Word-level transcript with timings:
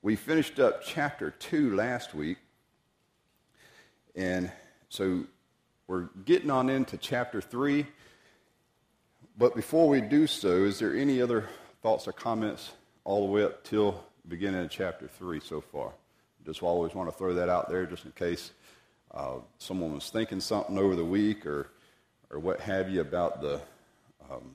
we 0.00 0.14
finished 0.14 0.60
up 0.60 0.82
chapter 0.84 1.30
2 1.30 1.74
last 1.74 2.14
week, 2.14 2.38
and 4.14 4.50
so 4.88 5.24
we're 5.88 6.08
getting 6.24 6.50
on 6.50 6.70
into 6.70 6.96
chapter 6.96 7.40
3. 7.40 7.84
But 9.36 9.56
before 9.56 9.88
we 9.88 10.00
do 10.00 10.28
so, 10.28 10.64
is 10.64 10.78
there 10.78 10.94
any 10.94 11.20
other 11.20 11.48
thoughts 11.82 12.06
or 12.06 12.12
comments 12.12 12.70
all 13.04 13.26
the 13.26 13.32
way 13.32 13.42
up 13.42 13.64
till 13.64 14.04
beginning 14.28 14.62
of 14.64 14.70
chapter 14.70 15.08
3 15.08 15.40
so 15.40 15.60
far? 15.60 15.92
Just 16.46 16.62
always 16.62 16.94
want 16.94 17.10
to 17.10 17.16
throw 17.16 17.34
that 17.34 17.48
out 17.48 17.68
there 17.68 17.84
just 17.84 18.04
in 18.04 18.12
case 18.12 18.52
uh, 19.12 19.38
someone 19.58 19.94
was 19.94 20.10
thinking 20.10 20.40
something 20.40 20.78
over 20.78 20.94
the 20.94 21.04
week 21.04 21.44
or, 21.44 21.70
or 22.30 22.38
what 22.38 22.60
have 22.60 22.88
you 22.88 23.00
about 23.00 23.40
the, 23.40 23.60
um, 24.30 24.54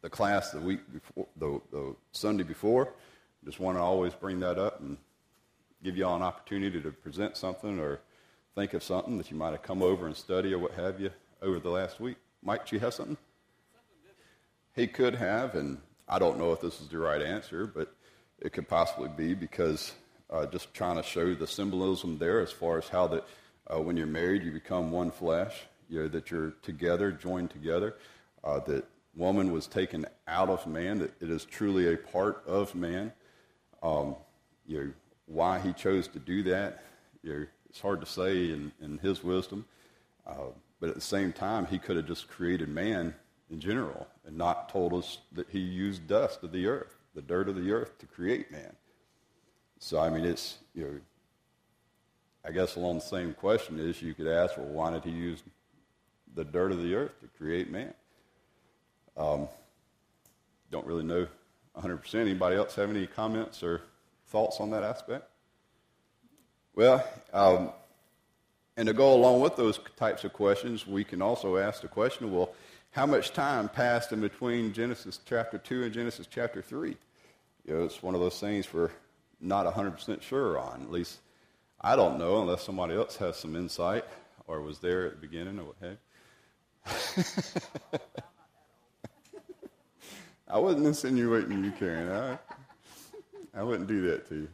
the 0.00 0.10
class 0.10 0.52
the 0.52 0.60
week 0.60 0.80
before, 0.92 1.26
the, 1.36 1.60
the 1.72 1.96
Sunday 2.12 2.44
before. 2.44 2.92
Just 3.44 3.60
want 3.60 3.76
to 3.76 3.82
always 3.82 4.14
bring 4.14 4.40
that 4.40 4.58
up 4.58 4.80
and 4.80 4.96
give 5.82 5.96
you 5.96 6.06
all 6.06 6.16
an 6.16 6.22
opportunity 6.22 6.80
to 6.80 6.90
present 6.90 7.36
something 7.36 7.78
or 7.78 8.00
think 8.54 8.72
of 8.74 8.82
something 8.82 9.18
that 9.18 9.30
you 9.30 9.36
might 9.36 9.50
have 9.50 9.62
come 9.62 9.82
over 9.82 10.06
and 10.06 10.16
study 10.16 10.54
or 10.54 10.58
what 10.58 10.72
have 10.72 11.00
you 11.00 11.10
over 11.42 11.58
the 11.58 11.70
last 11.70 12.00
week. 12.00 12.16
Mike, 12.42 12.66
do 12.66 12.76
you 12.76 12.80
have 12.80 12.94
something? 12.94 13.16
He 14.74 14.86
could 14.86 15.14
have, 15.14 15.54
and 15.54 15.78
I 16.08 16.18
don't 16.18 16.38
know 16.38 16.52
if 16.52 16.60
this 16.60 16.80
is 16.80 16.88
the 16.88 16.98
right 16.98 17.22
answer, 17.22 17.66
but 17.66 17.94
it 18.40 18.52
could 18.52 18.68
possibly 18.68 19.08
be 19.08 19.34
because 19.34 19.92
uh, 20.30 20.46
just 20.46 20.72
trying 20.74 20.96
to 20.96 21.02
show 21.02 21.34
the 21.34 21.46
symbolism 21.46 22.18
there 22.18 22.40
as 22.40 22.50
far 22.50 22.78
as 22.78 22.88
how 22.88 23.06
that 23.08 23.24
uh, 23.72 23.80
when 23.80 23.96
you're 23.96 24.06
married, 24.06 24.42
you 24.42 24.50
become 24.50 24.90
one 24.90 25.10
flesh, 25.10 25.62
you 25.88 26.00
know, 26.00 26.08
that 26.08 26.30
you're 26.30 26.52
together, 26.62 27.12
joined 27.12 27.50
together, 27.50 27.94
uh, 28.42 28.60
that 28.60 28.84
woman 29.16 29.52
was 29.52 29.66
taken 29.66 30.06
out 30.26 30.48
of 30.48 30.66
man, 30.66 30.98
that 30.98 31.12
it 31.20 31.30
is 31.30 31.44
truly 31.44 31.92
a 31.92 31.96
part 31.96 32.42
of 32.46 32.74
man. 32.74 33.12
Um, 33.84 34.16
you 34.66 34.82
know, 34.82 34.92
why 35.26 35.58
he 35.58 35.72
chose 35.74 36.08
to 36.08 36.18
do 36.18 36.42
that, 36.44 36.82
you 37.22 37.32
know, 37.32 37.46
it's 37.68 37.80
hard 37.80 38.00
to 38.00 38.06
say 38.06 38.50
in, 38.50 38.72
in 38.80 38.98
his 38.98 39.22
wisdom. 39.22 39.66
Uh, 40.26 40.52
but 40.80 40.88
at 40.88 40.94
the 40.94 41.00
same 41.00 41.32
time, 41.32 41.66
he 41.66 41.78
could 41.78 41.96
have 41.96 42.06
just 42.06 42.28
created 42.28 42.68
man 42.68 43.14
in 43.50 43.60
general 43.60 44.06
and 44.26 44.36
not 44.36 44.70
told 44.70 44.94
us 44.94 45.18
that 45.32 45.48
he 45.50 45.58
used 45.58 46.06
dust 46.08 46.42
of 46.42 46.50
the 46.50 46.66
earth, 46.66 46.96
the 47.14 47.22
dirt 47.22 47.48
of 47.48 47.56
the 47.56 47.72
earth, 47.72 47.98
to 47.98 48.06
create 48.06 48.50
man. 48.50 48.74
So, 49.78 49.98
I 49.98 50.08
mean, 50.08 50.24
it's, 50.24 50.56
you 50.74 50.82
know, 50.84 51.00
I 52.46 52.52
guess 52.52 52.76
along 52.76 52.96
the 52.96 53.00
same 53.02 53.34
question 53.34 53.78
is 53.78 54.00
you 54.00 54.14
could 54.14 54.26
ask, 54.26 54.56
well, 54.56 54.66
why 54.66 54.90
did 54.92 55.04
he 55.04 55.10
use 55.10 55.42
the 56.34 56.44
dirt 56.44 56.72
of 56.72 56.82
the 56.82 56.94
earth 56.94 57.20
to 57.20 57.28
create 57.38 57.70
man? 57.70 57.92
Um, 59.16 59.48
don't 60.70 60.86
really 60.86 61.04
know 61.04 61.26
100%. 61.76 62.14
Anybody 62.14 62.56
else 62.56 62.74
have 62.76 62.90
any 62.90 63.06
comments 63.06 63.62
or 63.62 63.82
thoughts 64.28 64.60
on 64.60 64.70
that 64.70 64.82
aspect? 64.82 65.28
Well, 66.74 67.06
um, 67.32 67.70
and 68.76 68.88
to 68.88 68.92
go 68.92 69.14
along 69.14 69.40
with 69.40 69.56
those 69.56 69.78
types 69.96 70.24
of 70.24 70.32
questions, 70.32 70.86
we 70.86 71.04
can 71.04 71.22
also 71.22 71.56
ask 71.56 71.82
the 71.82 71.88
question 71.88 72.32
well, 72.32 72.52
how 72.90 73.06
much 73.06 73.32
time 73.32 73.68
passed 73.68 74.12
in 74.12 74.20
between 74.20 74.72
Genesis 74.72 75.20
chapter 75.24 75.58
2 75.58 75.84
and 75.84 75.92
Genesis 75.92 76.26
chapter 76.28 76.62
3? 76.62 76.96
You 77.66 77.74
know, 77.74 77.84
it's 77.84 78.02
one 78.02 78.14
of 78.14 78.20
those 78.20 78.38
things 78.38 78.72
we're 78.72 78.90
not 79.40 79.66
100% 79.72 80.22
sure 80.22 80.58
on. 80.58 80.82
At 80.82 80.90
least 80.90 81.18
I 81.80 81.96
don't 81.96 82.18
know 82.18 82.40
unless 82.40 82.62
somebody 82.62 82.94
else 82.94 83.16
has 83.16 83.36
some 83.36 83.56
insight 83.56 84.04
or 84.46 84.60
was 84.60 84.78
there 84.78 85.06
at 85.06 85.12
the 85.12 85.26
beginning 85.26 85.58
or 85.58 85.64
what 85.64 85.76
have 85.80 85.98
I 90.46 90.58
wasn't 90.58 90.86
insinuating 90.86 91.64
you, 91.64 91.72
Karen. 91.72 92.10
I, 92.10 92.38
I 93.58 93.62
wouldn't 93.62 93.88
do 93.88 94.02
that 94.10 94.28
to 94.28 94.34
you. 94.34 94.48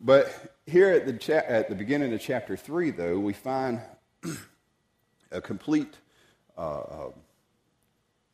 But 0.00 0.56
here 0.66 0.90
at 0.90 1.06
the, 1.06 1.14
cha- 1.14 1.46
at 1.48 1.68
the 1.68 1.74
beginning 1.74 2.12
of 2.12 2.20
chapter 2.20 2.56
3, 2.56 2.90
though, 2.90 3.18
we 3.18 3.32
find 3.32 3.80
a 5.32 5.40
complete, 5.40 5.96
uh, 6.56 6.80
uh, 6.80 7.10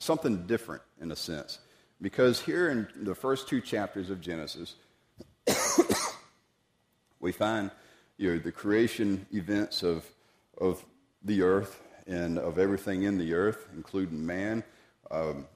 something 0.01 0.47
different 0.47 0.83
in 1.01 1.13
a 1.13 1.17
sense. 1.17 1.61
Because 2.03 2.41
here 2.41 2.69
in 2.69 2.89
the 3.05 3.15
first 3.15 3.49
two 3.49 3.61
chapters 3.61 4.11
of 4.11 4.21
Genesis, 4.21 4.75
we 7.21 7.33
find 7.33 7.71
you 8.19 8.35
know, 8.35 8.39
the 8.39 8.53
creation 8.53 9.25
events 9.33 9.83
of, 9.83 10.05
of 10.61 10.85
the 11.25 11.41
earth 11.43 11.81
and 12.07 12.39
of 12.39 12.59
everything 12.59 13.05
in 13.05 13.17
the 13.17 13.33
earth, 13.33 13.69
including 13.75 14.27
man. 14.27 14.63
Um, 15.11 15.47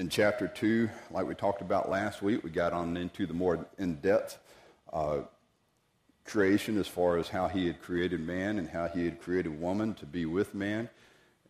in 0.00 0.08
chapter 0.08 0.48
2, 0.48 0.88
like 1.10 1.26
we 1.26 1.34
talked 1.34 1.60
about 1.60 1.90
last 1.90 2.22
week, 2.22 2.42
we 2.42 2.48
got 2.48 2.72
on 2.72 2.96
into 2.96 3.26
the 3.26 3.34
more 3.34 3.66
in 3.76 3.96
depth 3.96 4.38
uh, 4.94 5.18
creation 6.24 6.78
as 6.78 6.88
far 6.88 7.18
as 7.18 7.28
how 7.28 7.48
he 7.48 7.66
had 7.66 7.82
created 7.82 8.18
man 8.18 8.58
and 8.58 8.66
how 8.70 8.88
he 8.88 9.04
had 9.04 9.20
created 9.20 9.60
woman 9.60 9.92
to 9.92 10.06
be 10.06 10.24
with 10.24 10.54
man, 10.54 10.88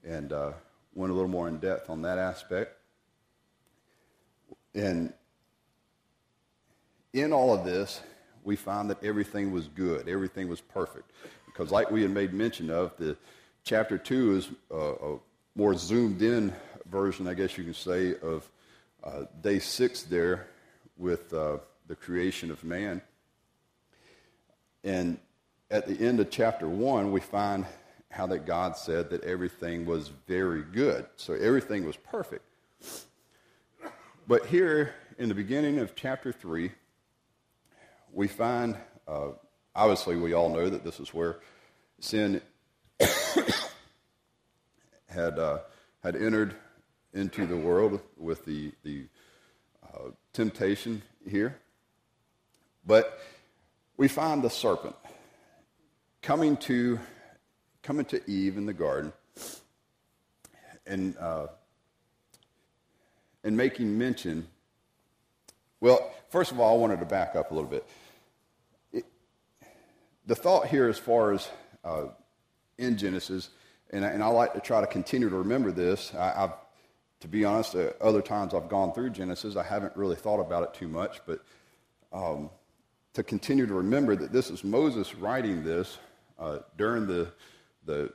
and 0.03 0.33
uh, 0.33 0.51
went 0.97 1.13
a 1.13 1.15
little 1.15 1.31
more 1.31 1.47
in 1.47 1.59
depth 1.59 1.89
on 1.89 2.03
that 2.03 2.19
aspect. 2.19 2.77
And 4.75 5.13
in 7.13 7.33
all 7.33 7.55
of 7.55 7.65
this, 7.65 8.01
we 8.43 8.57
find 8.57 8.91
that 8.91 9.05
everything 9.05 9.53
was 9.53 9.69
good, 9.69 10.09
everything 10.09 10.49
was 10.49 10.61
perfect. 10.61 11.13
Because, 11.47 11.71
like 11.71 11.89
we 11.93 12.03
had 12.03 12.11
made 12.11 12.33
mention 12.33 12.69
of, 12.69 12.97
the 12.97 13.17
chapter 13.63 13.97
2 13.97 14.37
is 14.37 14.49
uh, 14.73 15.15
a 15.15 15.19
more 15.55 15.75
zoomed 15.77 16.21
in 16.23 16.53
version, 16.91 17.27
I 17.29 17.35
guess 17.35 17.57
you 17.57 17.65
can 17.65 17.75
say, 17.75 18.15
of 18.21 18.49
uh, 19.03 19.25
day 19.43 19.59
six 19.59 20.03
there 20.03 20.47
with 20.97 21.33
uh, 21.33 21.59
the 21.87 21.97
creation 21.97 22.51
of 22.51 22.63
man. 22.65 23.01
And 24.85 25.19
at 25.71 25.87
the 25.87 25.99
end 26.07 26.21
of 26.21 26.31
chapter 26.31 26.69
one, 26.69 27.13
we 27.13 27.21
find 27.21 27.67
how 28.11 28.27
that 28.27 28.45
God 28.45 28.77
said 28.77 29.11
that 29.11 29.23
everything 29.25 29.87
was 29.87 30.09
very 30.27 30.63
good. 30.63 31.07
So 31.17 31.35
everything 31.35 31.87
was 31.87 31.97
perfect. 31.97 32.45
But 34.27 34.47
here 34.47 34.95
in 35.19 35.29
the 35.29 35.35
beginning 35.35 35.79
of 35.79 35.95
chapter 35.95 36.33
three, 36.33 36.73
we 38.13 38.27
find, 38.27 38.77
uh, 39.07 39.29
obviously, 39.75 40.17
we 40.17 40.33
all 40.33 40.49
know 40.49 40.69
that 40.69 40.85
this 40.85 40.99
is 40.99 41.15
where 41.15 41.37
sin 42.01 42.41
had, 45.09 45.39
uh, 45.39 45.59
had 46.03 46.17
entered 46.17 46.57
into 47.13 47.47
the 47.47 47.57
world 47.57 48.01
with 48.17 48.45
the, 48.45 48.73
the 48.83 49.07
uh, 49.83 50.11
temptation 50.33 51.03
here. 51.29 51.59
But 52.87 53.19
we 53.97 54.09
find 54.09 54.43
the 54.43 54.51
serpent 54.51 54.97
coming 56.23 56.57
to, 56.59 56.99
coming 57.83 58.05
to 58.07 58.31
Eve 58.31 58.57
in 58.57 58.67
the 58.67 58.73
garden 58.73 59.13
and, 60.87 61.17
uh, 61.19 61.49
and 63.45 63.57
making 63.57 63.97
mention. 63.97 64.47
Well, 65.81 66.13
first 66.31 66.53
of 66.53 66.61
all, 66.61 66.77
I 66.77 66.81
wanted 66.81 67.01
to 67.01 67.07
back 67.07 67.37
up 67.37 67.51
a 67.51 67.55
little 67.55 67.71
bit. 67.71 67.87
It, 68.93 69.05
the 70.27 70.35
thought 70.35 70.67
here, 70.69 70.89
as 70.89 70.99
far 70.99 71.33
as 71.33 71.49
uh, 71.85 72.07
in 72.79 72.97
Genesis, 72.97 73.51
and 73.91 74.05
I, 74.05 74.09
and 74.09 74.23
I, 74.23 74.29
like 74.29 74.55
to 74.55 74.61
try 74.61 74.81
to 74.81 74.87
continue 74.87 75.29
to 75.29 75.37
remember 75.37 75.73
this. 75.73 76.13
I, 76.15 76.33
have 76.41 76.55
to 77.21 77.29
be 77.29 77.45
honest, 77.45 77.75
uh, 77.75 77.91
other 78.01 78.23
times 78.23 78.55
I've 78.55 78.69
gone 78.69 78.93
through 78.93 79.11
Genesis, 79.11 79.57
I 79.57 79.63
haven't 79.63 79.97
really 79.97 80.17
thought 80.17 80.41
about 80.41 80.63
it 80.63 80.75
too 80.75 80.89
much, 80.89 81.21
but 81.27 81.41
um, 82.13 82.51
to 83.15 83.23
continue 83.23 83.67
to 83.67 83.75
remember 83.75 84.17
that 84.17 84.33
this 84.33 84.51
is 84.51 84.65
Moses 84.65 85.15
writing 85.15 85.63
this 85.63 85.99
uh, 86.39 86.59
during 86.79 87.07
the, 87.07 87.31
the 87.85 88.13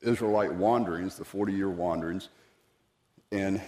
Israelite 0.00 0.52
wanderings, 0.54 1.16
the 1.16 1.24
40 1.24 1.52
year 1.52 1.70
wanderings. 1.70 2.30
And 3.30 3.60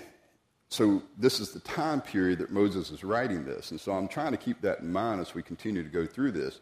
so 0.69 1.03
this 1.19 1.41
is 1.41 1.51
the 1.53 1.61
time 1.61 2.01
period 2.01 2.39
that 2.39 2.51
Moses 2.51 2.91
is 2.91 3.05
writing 3.05 3.45
this. 3.45 3.71
And 3.71 3.81
so 3.81 3.93
I'm 3.93 4.09
trying 4.09 4.33
to 4.33 4.39
keep 4.39 4.61
that 4.63 4.81
in 4.81 4.93
mind 4.93 5.21
as 5.21 5.35
we 5.35 5.43
continue 5.43 5.83
to 5.83 5.89
go 5.89 6.07
through 6.07 6.33
this. 6.33 6.61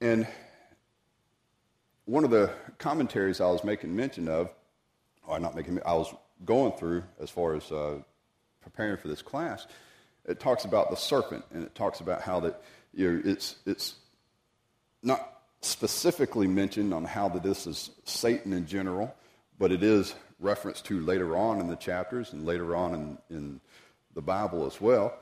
And 0.00 0.26
one 2.04 2.24
of 2.24 2.30
the 2.30 2.52
commentaries 2.78 3.40
I 3.40 3.46
was 3.46 3.64
making 3.64 3.94
mention 3.94 4.28
of, 4.28 4.50
or 5.26 5.40
not 5.40 5.56
making, 5.56 5.80
I 5.84 5.94
was 5.94 6.14
going 6.44 6.72
through 6.72 7.04
as 7.20 7.30
far 7.30 7.54
as 7.54 7.70
uh, 7.72 7.98
preparing 8.60 8.96
for 8.96 9.08
this 9.08 9.22
class, 9.22 9.66
it 10.24 10.40
talks 10.40 10.64
about 10.64 10.90
the 10.90 10.96
serpent, 10.96 11.44
and 11.52 11.62
it 11.62 11.74
talks 11.74 12.00
about 12.00 12.22
how 12.22 12.40
that 12.40 12.62
you 12.92 13.22
it's 13.24 13.56
it's 13.64 13.94
not 15.02 15.40
specifically 15.60 16.46
mentioned 16.46 16.92
on 16.92 17.04
how 17.04 17.28
that 17.28 17.42
this 17.42 17.66
is 17.66 17.90
Satan 18.04 18.52
in 18.52 18.66
general, 18.66 19.14
but 19.58 19.72
it 19.72 19.82
is 19.82 20.14
referenced 20.38 20.84
to 20.86 21.00
later 21.00 21.36
on 21.36 21.60
in 21.60 21.68
the 21.68 21.76
chapters 21.76 22.32
and 22.32 22.44
later 22.44 22.76
on 22.76 22.94
in, 22.94 23.18
in 23.36 23.60
the 24.14 24.22
Bible 24.22 24.66
as 24.66 24.80
well. 24.80 25.14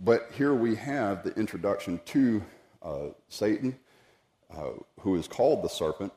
But 0.00 0.30
here 0.34 0.54
we 0.54 0.76
have 0.76 1.24
the 1.24 1.34
introduction 1.34 2.00
to 2.06 2.42
uh, 2.82 3.06
Satan, 3.28 3.76
uh, 4.54 4.70
who 5.00 5.16
is 5.16 5.26
called 5.26 5.64
the 5.64 5.68
serpent, 5.68 6.12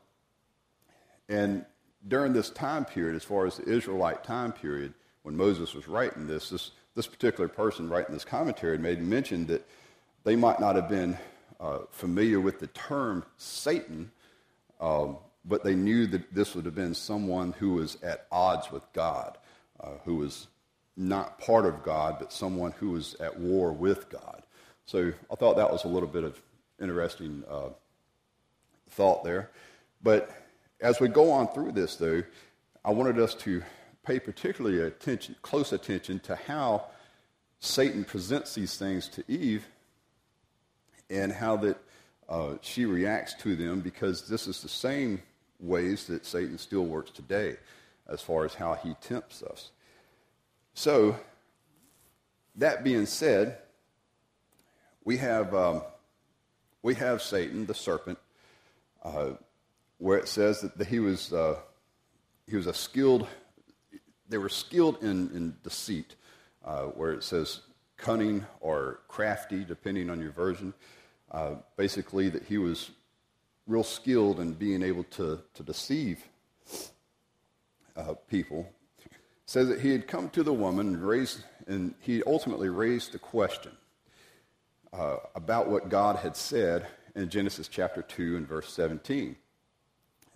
and 1.27 1.65
during 2.07 2.33
this 2.33 2.49
time 2.49 2.85
period, 2.85 3.15
as 3.15 3.23
far 3.23 3.45
as 3.45 3.57
the 3.57 3.69
Israelite 3.69 4.23
time 4.23 4.51
period, 4.51 4.93
when 5.23 5.35
Moses 5.35 5.73
was 5.73 5.87
writing 5.87 6.27
this, 6.27 6.49
this, 6.49 6.71
this 6.95 7.07
particular 7.07 7.47
person 7.47 7.89
writing 7.89 8.13
this 8.13 8.25
commentary 8.25 8.77
made 8.77 9.01
mention 9.01 9.45
that 9.47 9.67
they 10.23 10.35
might 10.35 10.59
not 10.59 10.75
have 10.75 10.89
been 10.89 11.17
uh, 11.59 11.79
familiar 11.91 12.39
with 12.39 12.59
the 12.59 12.67
term 12.67 13.23
Satan, 13.37 14.11
um, 14.79 15.17
but 15.45 15.63
they 15.63 15.75
knew 15.75 16.07
that 16.07 16.33
this 16.33 16.55
would 16.55 16.65
have 16.65 16.75
been 16.75 16.93
someone 16.93 17.53
who 17.53 17.73
was 17.73 17.97
at 18.01 18.25
odds 18.31 18.71
with 18.71 18.83
God, 18.93 19.37
uh, 19.79 19.91
who 20.05 20.15
was 20.15 20.47
not 20.97 21.39
part 21.39 21.65
of 21.65 21.83
God, 21.83 22.17
but 22.19 22.33
someone 22.33 22.71
who 22.73 22.91
was 22.91 23.15
at 23.15 23.39
war 23.39 23.71
with 23.71 24.09
God. 24.09 24.43
So 24.85 25.13
I 25.31 25.35
thought 25.35 25.57
that 25.57 25.71
was 25.71 25.83
a 25.83 25.87
little 25.87 26.09
bit 26.09 26.23
of 26.23 26.39
interesting 26.79 27.43
uh, 27.49 27.69
thought 28.89 29.23
there. 29.23 29.51
But 30.03 30.29
as 30.81 30.99
we 30.99 31.07
go 31.07 31.31
on 31.31 31.47
through 31.49 31.71
this, 31.73 31.95
though, 31.95 32.23
I 32.83 32.91
wanted 32.91 33.19
us 33.19 33.35
to 33.35 33.61
pay 34.03 34.19
particularly 34.19 34.81
attention, 34.81 35.35
close 35.43 35.71
attention 35.71 36.19
to 36.21 36.35
how 36.35 36.87
Satan 37.59 38.03
presents 38.03 38.55
these 38.55 38.77
things 38.77 39.07
to 39.09 39.23
Eve 39.27 39.67
and 41.09 41.31
how 41.31 41.57
that 41.57 41.77
uh, 42.27 42.55
she 42.61 42.85
reacts 42.85 43.35
to 43.35 43.55
them 43.55 43.81
because 43.81 44.27
this 44.27 44.47
is 44.47 44.61
the 44.61 44.69
same 44.69 45.21
ways 45.59 46.07
that 46.07 46.25
Satan 46.25 46.57
still 46.57 46.85
works 46.85 47.11
today 47.11 47.57
as 48.07 48.21
far 48.21 48.45
as 48.45 48.55
how 48.55 48.73
he 48.73 48.95
tempts 49.01 49.43
us. 49.43 49.69
So, 50.73 51.15
that 52.55 52.83
being 52.83 53.05
said, 53.05 53.57
we 55.03 55.17
have, 55.17 55.53
um, 55.53 55.83
we 56.81 56.95
have 56.95 57.21
Satan, 57.21 57.65
the 57.65 57.73
serpent, 57.73 58.17
uh, 59.03 59.31
where 60.01 60.17
it 60.17 60.27
says 60.27 60.61
that 60.61 60.87
he 60.87 60.99
was, 60.99 61.31
uh, 61.31 61.55
he 62.47 62.55
was 62.55 62.65
a 62.65 62.73
skilled, 62.73 63.27
they 64.27 64.39
were 64.39 64.49
skilled 64.49 64.97
in, 65.03 65.29
in 65.35 65.55
deceit, 65.63 66.15
uh, 66.65 66.85
where 66.85 67.11
it 67.11 67.23
says 67.23 67.61
cunning 67.97 68.43
or 68.61 69.01
crafty, 69.07 69.63
depending 69.63 70.09
on 70.09 70.19
your 70.19 70.31
version. 70.31 70.73
Uh, 71.29 71.53
basically, 71.77 72.29
that 72.29 72.43
he 72.43 72.57
was 72.57 72.89
real 73.67 73.83
skilled 73.83 74.39
in 74.39 74.53
being 74.53 74.81
able 74.81 75.03
to, 75.03 75.39
to 75.53 75.61
deceive 75.61 76.23
uh, 77.95 78.15
people. 78.27 78.67
It 79.05 79.11
says 79.45 79.67
that 79.67 79.81
he 79.81 79.91
had 79.91 80.07
come 80.07 80.29
to 80.31 80.41
the 80.41 80.51
woman 80.51 80.87
and 80.87 81.07
raised, 81.07 81.43
and 81.67 81.93
he 81.99 82.23
ultimately 82.25 82.69
raised 82.69 83.11
the 83.11 83.19
question 83.19 83.73
uh, 84.93 85.17
about 85.35 85.69
what 85.69 85.89
God 85.89 86.15
had 86.15 86.35
said 86.35 86.87
in 87.15 87.29
Genesis 87.29 87.67
chapter 87.67 88.01
2 88.01 88.35
and 88.37 88.47
verse 88.47 88.73
17. 88.73 89.35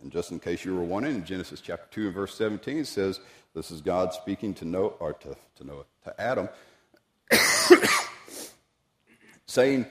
And 0.02 0.12
just 0.12 0.32
in 0.32 0.40
case 0.40 0.66
you 0.66 0.76
were 0.76 0.84
wondering, 0.84 1.16
in 1.16 1.26
Genesis 1.26 1.62
chapter 1.62 1.88
2 1.92 2.06
and 2.08 2.14
verse 2.14 2.36
17 2.36 2.78
it 2.78 2.88
says, 2.88 3.20
this 3.56 3.72
is 3.72 3.80
God 3.80 4.14
speaking 4.14 4.54
to 4.56 4.66
Noah, 4.66 4.90
or 5.00 5.14
to, 5.14 5.36
to 5.56 5.64
Noah, 5.64 5.86
to 6.04 6.22
Adam, 6.22 6.50
saying, 9.46 9.86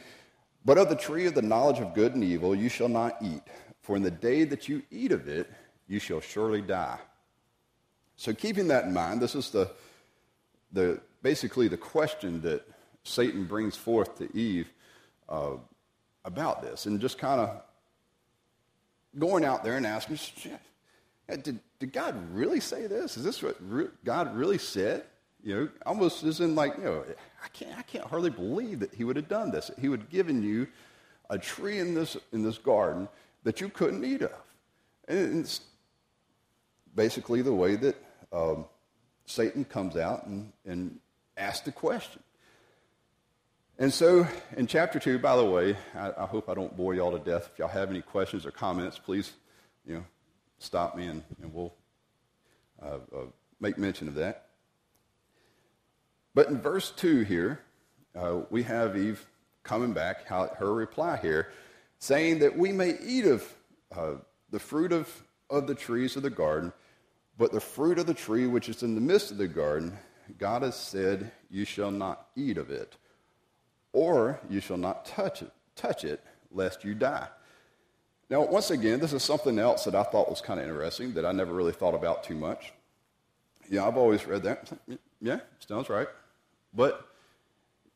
But 0.67 0.77
of 0.77 0.91
the 0.91 0.97
tree 0.97 1.27
of 1.27 1.35
the 1.35 1.43
knowledge 1.43 1.81
of 1.81 1.95
good 1.95 2.15
and 2.15 2.23
evil 2.23 2.55
you 2.55 2.69
shall 2.69 2.91
not 2.91 3.17
eat, 3.23 3.41
for 3.81 3.97
in 3.97 4.03
the 4.03 4.11
day 4.11 4.45
that 4.45 4.69
you 4.69 4.83
eat 4.91 5.13
of 5.13 5.29
it, 5.29 5.51
you 5.89 5.99
shall 5.99 6.21
surely 6.21 6.61
die. 6.61 6.99
So 8.17 8.35
keeping 8.35 8.69
that 8.69 8.85
in 8.85 8.93
mind, 8.93 9.21
this 9.21 9.35
is 9.35 9.49
the, 9.49 9.71
the 10.73 11.01
basically 11.23 11.67
the 11.67 11.79
question 11.79 12.43
that 12.43 12.69
Satan 13.03 13.45
brings 13.45 13.77
forth 13.77 14.19
to 14.19 14.37
Eve 14.37 14.69
uh, 15.29 15.57
about 16.25 16.61
this, 16.61 16.85
and 16.85 17.01
just 17.01 17.17
kind 17.17 17.41
of 17.41 17.63
going 19.19 19.45
out 19.45 19.65
there 19.65 19.77
and 19.77 19.87
asking, 19.87 20.19
did, 21.43 21.61
did 21.79 21.93
God 21.93 22.15
really 22.33 22.61
say 22.61 22.87
this? 22.87 23.17
Is 23.17 23.25
this 23.25 23.43
what 23.43 23.57
re- 23.61 23.89
God 24.05 24.35
really 24.37 24.59
said? 24.59 25.05
You 25.43 25.55
know, 25.55 25.69
almost 25.85 26.23
as 26.25 26.41
in 26.41 26.55
like, 26.55 26.77
you 26.79 26.85
know, 26.85 27.05
I 27.43 27.49
can't, 27.49 27.79
I 27.79 27.83
can't 27.83 28.05
hardly 28.05 28.31
believe 28.31 28.81
that 28.81 28.95
he 28.95 29.05
would 29.05 29.17
have 29.17 29.29
done 29.29 29.51
this. 29.51 29.71
He 29.79 29.89
would 29.89 30.01
have 30.01 30.11
given 30.11 30.43
you 30.43 30.67
a 31.31 31.39
tree 31.39 31.79
in 31.79 31.95
this, 31.95 32.17
in 32.33 32.43
this 32.43 32.59
garden 32.59 33.09
that 33.43 33.61
you 33.61 33.69
couldn't 33.69 34.05
eat 34.05 34.23
of. 34.23 34.33
And 35.07 35.41
it's 35.41 35.61
basically 36.95 37.43
the 37.43 37.53
way 37.53 37.77
that 37.77 37.97
um, 38.33 38.65
Satan 39.27 39.65
comes 39.65 39.97
out 39.97 40.27
and, 40.27 40.53
and 40.65 40.99
asks 41.37 41.65
the 41.65 41.73
question. 41.73 42.23
And 43.77 43.93
so 43.93 44.27
in 44.57 44.69
chapter 44.69 45.01
2, 45.01 45.19
by 45.19 45.37
the 45.37 45.45
way, 45.45 45.77
I, 45.97 46.13
I, 46.17 46.27
hope 46.27 46.49
I 46.49 46.55
don't 46.55 46.77
bore 46.77 46.95
y'all 46.95 47.11
to 47.11 47.19
death. 47.19 47.51
If 47.53 47.59
y'all 47.59 47.67
have 47.67 47.91
any 47.91 48.03
questions 48.03 48.47
or 48.47 48.53
comments, 48.53 49.01
please, 49.01 49.33
you 49.85 49.95
know, 49.95 50.05
stop 50.59 50.97
me 50.97 51.09
and, 51.09 51.25
and 51.43 51.53
we'll 51.53 51.75
uh, 52.81 52.99
uh, 53.13 53.25
make 53.61 53.77
mention 53.77 54.07
of 54.07 54.15
that. 54.15 54.47
But 56.37 56.49
in 56.49 56.61
verse 56.61 56.93
2 56.93 57.23
here, 57.23 57.63
uh, 58.15 58.43
we 58.49 58.63
have 58.63 58.97
Eve 58.97 59.27
coming 59.65 59.93
back, 59.93 60.29
how, 60.29 60.51
her 60.57 60.73
reply 60.73 61.17
here, 61.17 61.49
saying 61.99 62.39
that 62.41 62.57
we 62.57 62.71
may 62.71 62.97
eat 63.05 63.25
of 63.25 63.57
uh, 63.97 64.13
the 64.51 64.61
fruit 64.61 64.93
of, 64.93 65.25
of 65.51 65.67
the 65.67 65.75
trees 65.75 66.15
of 66.15 66.23
the 66.23 66.31
garden, 66.31 66.73
but 67.37 67.51
the 67.51 67.61
fruit 67.61 67.99
of 67.99 68.07
the 68.07 68.15
tree 68.15 68.47
which 68.47 68.69
is 68.69 68.85
in 68.85 68.95
the 68.95 69.01
midst 69.01 69.33
of 69.33 69.37
the 69.37 69.49
garden, 69.49 69.99
God 70.39 70.63
has 70.63 70.77
said, 70.77 71.33
You 71.51 71.65
shall 71.65 71.91
not 71.91 72.29
eat 72.37 72.57
of 72.57 72.71
it 72.71 72.97
or 73.95 74.39
you 74.51 74.61
shall 74.61 74.77
not 74.77 75.07
touch 75.07 75.41
it, 75.41 75.51
touch 75.77 76.05
it, 76.05 76.23
lest 76.51 76.85
you 76.85 76.95
die. 76.95 77.29
Now, 78.29 78.43
once 78.43 78.71
again, 78.71 79.01
this 79.01 79.13
is 79.13 79.23
something 79.23 79.59
else 79.59 79.85
that 79.85 79.95
I 79.95 80.03
thought 80.03 80.29
was 80.29 80.41
kind 80.41 80.61
of 80.61 80.67
interesting 80.67 81.15
that 81.15 81.25
I 81.25 81.33
never 81.33 81.53
really 81.55 81.73
thought 81.73 81.95
about 81.95 82.25
too 82.25 82.35
much. 82.35 82.73
Yeah, 83.71 83.87
I've 83.87 83.97
always 83.97 84.27
read 84.27 84.43
that. 84.43 84.71
Yeah, 85.21 85.41
sounds 85.67 85.89
right. 85.89 86.09
But 86.75 87.07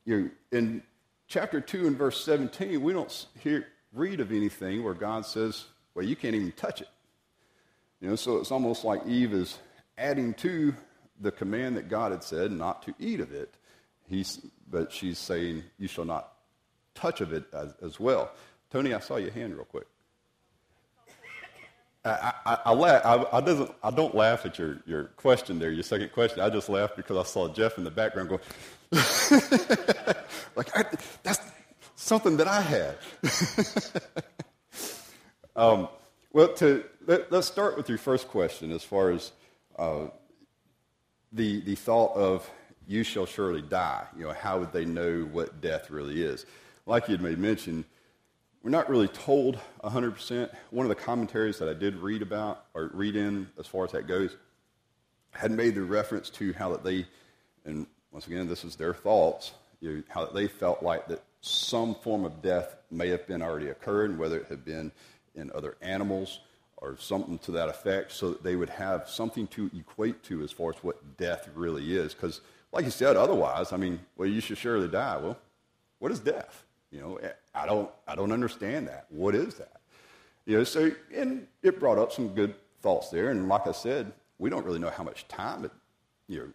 you 0.05 0.31
in 0.53 0.83
chapter 1.27 1.61
2 1.61 1.87
and 1.87 1.97
verse 1.97 2.25
17, 2.25 2.81
we 2.83 2.93
don't 2.93 3.27
hear, 3.41 3.67
read 3.93 4.21
of 4.21 4.31
anything 4.31 4.83
where 4.83 4.95
God 4.95 5.27
says, 5.27 5.65
well, 5.95 6.05
you 6.05 6.17
can't 6.17 6.35
even 6.35 6.53
touch 6.53 6.81
it. 6.81 6.89
You 8.01 8.11
know, 8.11 8.17
so 8.17 8.39
it's 8.39 8.53
almost 8.53 8.85
like 8.85 9.05
Eve 9.07 9.33
is 9.33 9.59
adding 9.97 10.35
to 10.35 10.75
the 11.21 11.33
command 11.33 11.77
that 11.77 11.89
God 11.89 12.13
had 12.13 12.23
said 12.23 12.53
not 12.53 12.83
to 12.85 12.95
eat 12.99 13.21
of 13.21 13.33
it. 13.33 13.53
He's, 14.09 14.41
but 14.71 14.93
she's 14.93 15.19
saying, 15.19 15.65
You 15.79 15.89
shall 15.89 16.05
not 16.05 16.33
touch 16.95 17.21
of 17.21 17.33
it 17.33 17.45
as, 17.53 17.75
as 17.83 18.01
well. 18.01 18.31
Tony, 18.71 18.93
I 18.95 19.01
saw 19.01 19.17
your 19.17 19.31
hand 19.31 19.55
real 19.55 19.65
quick. 19.65 19.87
I, 22.05 22.33
I, 22.47 22.59
I, 22.67 22.73
laugh, 22.73 23.03
I, 23.05 23.37
I, 23.37 23.41
doesn't, 23.41 23.71
I 23.83 23.91
don't 23.91 24.15
laugh 24.15 24.47
at 24.47 24.59
your, 24.59 24.79
your 24.87 25.05
question 25.17 25.59
there, 25.59 25.71
your 25.71 25.83
second 25.83 26.13
question. 26.13 26.41
I 26.41 26.49
just 26.49 26.69
laughed 26.69 26.97
because 26.97 27.17
I 27.17 27.23
saw 27.25 27.53
Jeff 27.53 27.77
in 27.77 27.85
the 27.85 27.91
background 27.91 28.31
going, 28.31 28.41
like, 30.57 30.77
I, 30.77 30.85
that's 31.23 31.41
something 31.97 32.37
that 32.39 32.47
I 32.49 32.61
had. 32.61 32.97
um, 35.57 35.89
well, 36.33 36.53
to, 36.55 36.85
let, 37.07 37.33
us 37.33 37.47
start 37.47 37.77
with 37.77 37.89
your 37.89 37.99
first 37.99 38.29
question 38.29 38.71
as 38.71 38.83
far 38.85 39.11
as 39.11 39.33
uh, 39.79 40.07
the, 41.33 41.61
the 41.63 41.75
thought 41.75 42.17
of 42.17 42.49
you 42.89 43.05
shall 43.05 43.27
surely 43.27 43.63
die. 43.63 44.05
You 44.17 44.25
know, 44.25 44.33
how 44.33 44.59
would 44.59 44.73
they 44.73 44.87
know 44.87 45.29
what 45.31 45.61
death 45.61 45.91
really 45.91 46.23
is? 46.23 46.47
Like 46.87 47.07
you 47.07 47.13
had 47.13 47.23
made 47.23 47.39
mention, 47.39 47.85
we're 48.63 48.71
not 48.71 48.89
really 48.89 49.09
told 49.09 49.61
100%. 49.85 50.51
One 50.71 50.87
of 50.87 50.89
the 50.89 50.97
commentaries 50.97 51.59
that 51.59 51.69
I 51.69 51.75
did 51.75 51.97
read 51.97 52.23
about, 52.23 52.65
or 52.75 52.91
read 52.95 53.15
in 53.15 53.49
as 53.59 53.67
far 53.67 53.85
as 53.85 53.93
that 53.93 54.09
goes, 54.09 54.37
had 55.33 55.53
made 55.53 55.75
the 55.75 55.83
reference 55.83 56.31
to 56.31 56.55
how 56.55 56.71
that 56.71 56.83
they, 56.83 57.07
and 57.67 57.87
once 58.11 58.27
again, 58.27 58.49
this 58.49 58.65
is 58.65 58.75
their 58.75 58.95
thoughts, 58.95 59.53
you 59.81 59.97
know, 59.97 60.03
how 60.09 60.25
they 60.25 60.49
felt 60.49 60.83
like 60.83 61.07
that 61.09 61.23
some 61.43 61.95
form 61.95 62.25
of 62.25 62.43
death 62.43 62.75
may 62.91 63.09
have 63.09 63.27
been 63.27 63.43
already 63.43 63.69
occurred, 63.69 64.19
whether 64.19 64.39
it 64.39 64.47
had 64.49 64.65
been 64.65 64.91
in 65.35 65.53
other 65.55 65.77
animals 65.83 66.41
or 66.79 66.97
something 66.99 67.39
to 67.41 67.53
that 67.53 67.69
effect, 67.69 68.13
so 68.13 68.31
that 68.31 68.43
they 68.43 68.57
would 68.57 68.71
have 68.71 69.09
something 69.09 69.47
to 69.49 69.71
equate 69.77 70.23
to 70.23 70.43
as 70.43 70.51
far 70.51 70.71
as 70.71 70.77
what 70.83 71.17
death 71.19 71.49
really 71.55 71.97
is. 71.97 72.15
Because 72.15 72.41
like 72.73 72.85
you 72.85 72.91
said, 72.91 73.17
otherwise, 73.17 73.73
I 73.73 73.77
mean, 73.77 74.01
well, 74.17 74.29
you 74.29 74.41
should 74.41 74.59
surely 74.59 74.89
die. 74.89 75.17
Well, 75.17 75.39
what 75.99 76.13
is 76.13 76.21
death? 76.21 76.65
You 76.91 77.01
know, 77.01 77.21
I 77.55 77.67
don't, 77.67 77.91
I 78.07 78.15
don't 78.15 78.33
understand 78.33 78.89
that. 78.89 79.07
What 79.11 79.35
is 79.35 79.55
that? 79.55 79.81
You 80.47 80.59
know, 80.59 80.65
so, 80.65 80.91
and 81.15 81.47
it 81.63 81.79
brought 81.79 81.99
up 81.99 82.13
some 82.13 82.29
good 82.29 82.55
thoughts 82.81 83.11
there. 83.11 83.31
And 83.31 83.49
like 83.49 83.67
I 83.67 83.73
said, 83.73 84.13
we 84.39 84.49
don't 84.49 84.65
really 84.65 84.79
know 84.79 84.91
how 84.91 85.05
much 85.05 85.29
time 85.29 85.63
had, 85.63 85.71
you 86.29 86.39
know, 86.39 86.49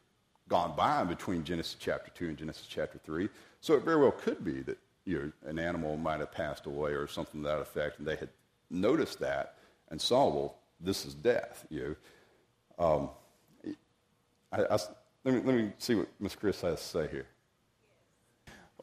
gone 0.48 0.75
by 0.75 1.03
between 1.03 1.43
Genesis 1.43 1.75
chapter 1.79 2.12
2 2.15 2.29
and 2.29 2.38
Genesis 2.38 2.65
chapter 2.67 3.00
3. 3.03 3.29
So 3.62 3.75
it 3.75 3.84
very 3.84 3.98
well 3.98 4.12
could 4.12 4.43
be 4.43 4.62
that, 4.62 4.77
you 5.05 5.20
know, 5.20 5.50
an 5.50 5.60
animal 5.60 5.98
might 5.98 6.20
have 6.20 6.32
passed 6.32 6.65
away 6.65 6.91
or 6.91 7.08
something 7.08 7.41
to 7.41 7.48
that 7.48 7.60
effect, 7.60 8.00
and 8.00 8.08
they 8.08 8.15
had 8.15 8.29
noticed 8.70 9.20
that 9.20 9.55
and 9.89 10.01
saw, 10.01 10.27
well, 10.27 10.55
this 10.79 11.05
is 11.05 11.13
death, 11.13 11.65
you 11.70 11.96
know. 12.79 12.86
Um, 12.86 13.10
I, 14.51 14.75
I, 14.75 14.77
let 15.24 15.36
me, 15.36 15.42
let 15.44 15.56
me 15.56 15.72
see 15.77 15.96
what 15.96 16.08
Miss 16.20 16.36
Chris 16.36 16.62
has 16.62 16.80
to 16.80 16.88
say 16.88 17.08
here. 17.08 17.27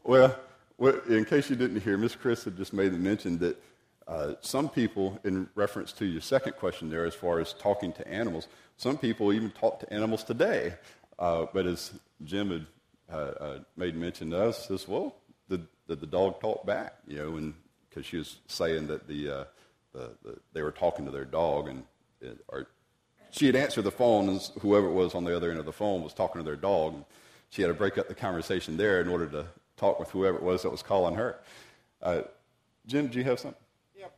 Well, 0.02 0.34
in 1.08 1.24
case 1.26 1.50
you 1.50 1.56
didn't 1.56 1.80
hear, 1.80 1.98
Miss 1.98 2.14
Chris 2.14 2.44
had 2.44 2.56
just 2.56 2.72
made 2.72 2.92
the 2.92 2.98
mention 2.98 3.38
that 3.38 3.62
uh, 4.08 4.34
some 4.40 4.68
people, 4.68 5.20
in 5.24 5.48
reference 5.54 5.92
to 5.92 6.06
your 6.06 6.22
second 6.22 6.54
question 6.56 6.88
there, 6.88 7.04
as 7.04 7.14
far 7.14 7.38
as 7.38 7.52
talking 7.52 7.92
to 7.92 8.08
animals, 8.08 8.48
some 8.76 8.96
people 8.96 9.32
even 9.32 9.50
talk 9.50 9.78
to 9.80 9.92
animals 9.92 10.24
today. 10.24 10.74
Uh, 11.18 11.46
but 11.52 11.66
as 11.66 11.92
Jim 12.24 12.50
had 12.50 12.66
uh, 13.12 13.16
uh, 13.16 13.58
made 13.76 13.94
mention 13.94 14.30
to 14.30 14.42
us, 14.42 14.66
says, 14.68 14.88
well, 14.88 15.14
did, 15.50 15.66
did 15.86 16.00
the 16.00 16.06
dog 16.06 16.40
talk 16.40 16.64
back? 16.64 16.94
You 17.06 17.18
know, 17.18 17.36
and 17.36 17.54
because 17.88 18.06
she 18.06 18.16
was 18.16 18.38
saying 18.46 18.86
that 18.86 19.06
the, 19.06 19.28
uh, 19.28 19.44
the, 19.92 20.10
the, 20.22 20.38
they 20.54 20.62
were 20.62 20.72
talking 20.72 21.04
to 21.04 21.10
their 21.10 21.26
dog, 21.26 21.68
and 21.68 21.84
it, 22.20 22.38
or 22.48 22.68
she 23.30 23.46
had 23.46 23.56
answered 23.56 23.82
the 23.82 23.90
phone, 23.90 24.28
and 24.28 24.40
whoever 24.60 24.86
it 24.86 24.92
was 24.92 25.14
on 25.14 25.24
the 25.24 25.34
other 25.34 25.50
end 25.50 25.60
of 25.60 25.66
the 25.66 25.72
phone 25.72 26.02
was 26.02 26.12
talking 26.12 26.40
to 26.40 26.44
their 26.44 26.56
dog. 26.56 26.94
And 26.94 27.04
she 27.50 27.62
had 27.62 27.68
to 27.68 27.74
break 27.74 27.98
up 27.98 28.08
the 28.08 28.14
conversation 28.14 28.76
there 28.76 29.00
in 29.00 29.08
order 29.08 29.26
to 29.26 29.46
talk 29.76 29.98
with 29.98 30.10
whoever 30.10 30.36
it 30.36 30.42
was 30.42 30.62
that 30.62 30.70
was 30.70 30.82
calling 30.82 31.14
her. 31.14 31.40
Uh, 32.02 32.22
Jim, 32.86 33.08
do 33.08 33.18
you 33.18 33.24
have 33.24 33.40
something? 33.40 33.60
Yep. 33.98 34.12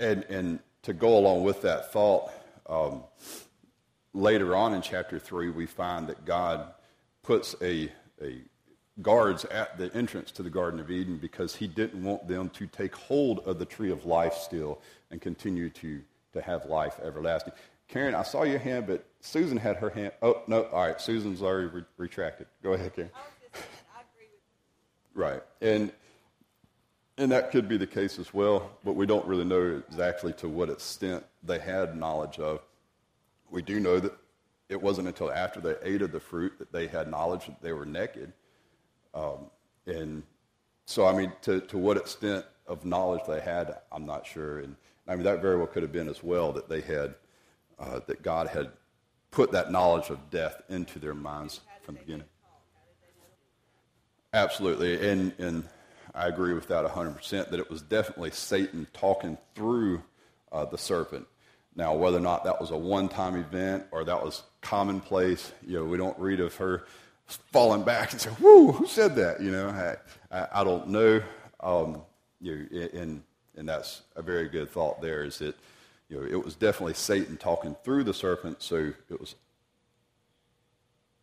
And, 0.00 0.24
and 0.24 0.58
to 0.82 0.92
go 0.92 1.18
along 1.18 1.44
with 1.44 1.62
that 1.62 1.92
thought, 1.92 2.30
um, 2.68 3.02
later 4.14 4.54
on 4.54 4.74
in 4.74 4.82
chapter 4.82 5.18
3, 5.18 5.50
we 5.50 5.66
find 5.66 6.06
that 6.08 6.24
God 6.24 6.72
puts 7.22 7.54
a, 7.62 7.90
a 8.20 8.42
guards 9.00 9.44
at 9.46 9.78
the 9.78 9.94
entrance 9.94 10.30
to 10.32 10.42
the 10.42 10.50
Garden 10.50 10.78
of 10.78 10.90
Eden 10.90 11.16
because 11.16 11.56
he 11.56 11.66
didn't 11.66 12.02
want 12.02 12.28
them 12.28 12.50
to 12.50 12.66
take 12.66 12.94
hold 12.94 13.40
of 13.40 13.58
the 13.58 13.64
tree 13.64 13.90
of 13.90 14.04
life 14.04 14.34
still 14.34 14.80
and 15.10 15.20
continue 15.20 15.70
to, 15.70 16.02
to 16.32 16.42
have 16.42 16.66
life 16.66 17.00
everlasting. 17.02 17.54
Karen, 17.92 18.14
I 18.14 18.22
saw 18.22 18.42
your 18.44 18.58
hand, 18.58 18.86
but 18.86 19.04
Susan 19.20 19.58
had 19.58 19.76
her 19.76 19.90
hand. 19.90 20.12
Oh, 20.22 20.42
no, 20.46 20.64
all 20.64 20.86
right, 20.86 20.98
Susan's 20.98 21.42
already 21.42 21.66
re- 21.66 21.84
retracted. 21.98 22.46
Go 22.62 22.72
ahead, 22.72 22.96
Karen. 22.96 23.10
Right. 25.14 25.42
And 25.60 25.92
and 27.18 27.30
that 27.30 27.50
could 27.50 27.68
be 27.68 27.76
the 27.76 27.86
case 27.86 28.18
as 28.18 28.32
well, 28.32 28.70
but 28.82 28.94
we 28.94 29.04
don't 29.04 29.26
really 29.26 29.44
know 29.44 29.82
exactly 29.86 30.32
to 30.32 30.48
what 30.48 30.70
extent 30.70 31.22
they 31.42 31.58
had 31.58 31.94
knowledge 31.94 32.38
of. 32.38 32.60
We 33.50 33.60
do 33.60 33.78
know 33.78 34.00
that 34.00 34.16
it 34.70 34.80
wasn't 34.80 35.08
until 35.08 35.30
after 35.30 35.60
they 35.60 35.74
ate 35.82 36.00
of 36.00 36.10
the 36.12 36.20
fruit 36.20 36.58
that 36.58 36.72
they 36.72 36.86
had 36.86 37.10
knowledge 37.10 37.44
that 37.44 37.60
they 37.60 37.74
were 37.74 37.84
naked. 37.84 38.32
Um, 39.12 39.50
and 39.86 40.22
so, 40.86 41.04
I 41.04 41.14
mean, 41.14 41.30
to, 41.42 41.60
to 41.60 41.76
what 41.76 41.98
extent 41.98 42.46
of 42.66 42.86
knowledge 42.86 43.20
they 43.28 43.40
had, 43.40 43.76
I'm 43.92 44.06
not 44.06 44.26
sure. 44.26 44.60
And 44.60 44.74
I 45.06 45.14
mean, 45.14 45.24
that 45.24 45.42
very 45.42 45.58
well 45.58 45.66
could 45.66 45.82
have 45.82 45.92
been 45.92 46.08
as 46.08 46.22
well 46.22 46.52
that 46.54 46.70
they 46.70 46.80
had, 46.80 47.14
uh, 47.82 48.00
that 48.06 48.22
God 48.22 48.48
had 48.48 48.70
put 49.30 49.52
that 49.52 49.72
knowledge 49.72 50.10
of 50.10 50.30
death 50.30 50.62
into 50.68 50.98
their 50.98 51.14
minds 51.14 51.60
from 51.82 51.94
the 51.94 52.00
beginning. 52.00 52.26
Absolutely. 54.32 55.08
And, 55.08 55.32
and 55.38 55.64
I 56.14 56.28
agree 56.28 56.54
with 56.54 56.68
that 56.68 56.84
100%, 56.84 57.50
that 57.50 57.58
it 57.58 57.70
was 57.70 57.82
definitely 57.82 58.30
Satan 58.30 58.86
talking 58.92 59.36
through 59.54 60.02
uh, 60.50 60.64
the 60.64 60.78
serpent. 60.78 61.26
Now, 61.74 61.94
whether 61.94 62.18
or 62.18 62.20
not 62.20 62.44
that 62.44 62.60
was 62.60 62.70
a 62.70 62.76
one 62.76 63.08
time 63.08 63.34
event 63.34 63.84
or 63.90 64.04
that 64.04 64.22
was 64.22 64.42
commonplace, 64.60 65.52
you 65.66 65.78
know, 65.78 65.84
we 65.84 65.96
don't 65.96 66.18
read 66.18 66.40
of 66.40 66.54
her 66.56 66.84
falling 67.26 67.82
back 67.82 68.12
and 68.12 68.20
say, 68.20 68.30
Whoo, 68.40 68.72
who 68.72 68.86
said 68.86 69.16
that? 69.16 69.40
You 69.40 69.50
know, 69.50 69.68
I, 70.30 70.38
I, 70.38 70.48
I 70.60 70.64
don't 70.64 70.88
know. 70.88 71.22
Um, 71.60 72.02
you 72.40 72.68
know, 72.70 72.88
and, 72.92 73.22
and 73.56 73.68
that's 73.68 74.02
a 74.16 74.22
very 74.22 74.48
good 74.48 74.70
thought 74.70 75.00
there 75.00 75.24
is 75.24 75.38
that, 75.38 75.56
you 76.08 76.20
know, 76.20 76.26
it 76.26 76.44
was 76.44 76.54
definitely 76.54 76.94
Satan 76.94 77.36
talking 77.36 77.76
through 77.84 78.04
the 78.04 78.14
serpent, 78.14 78.62
so 78.62 78.92
it 79.10 79.20
was 79.20 79.34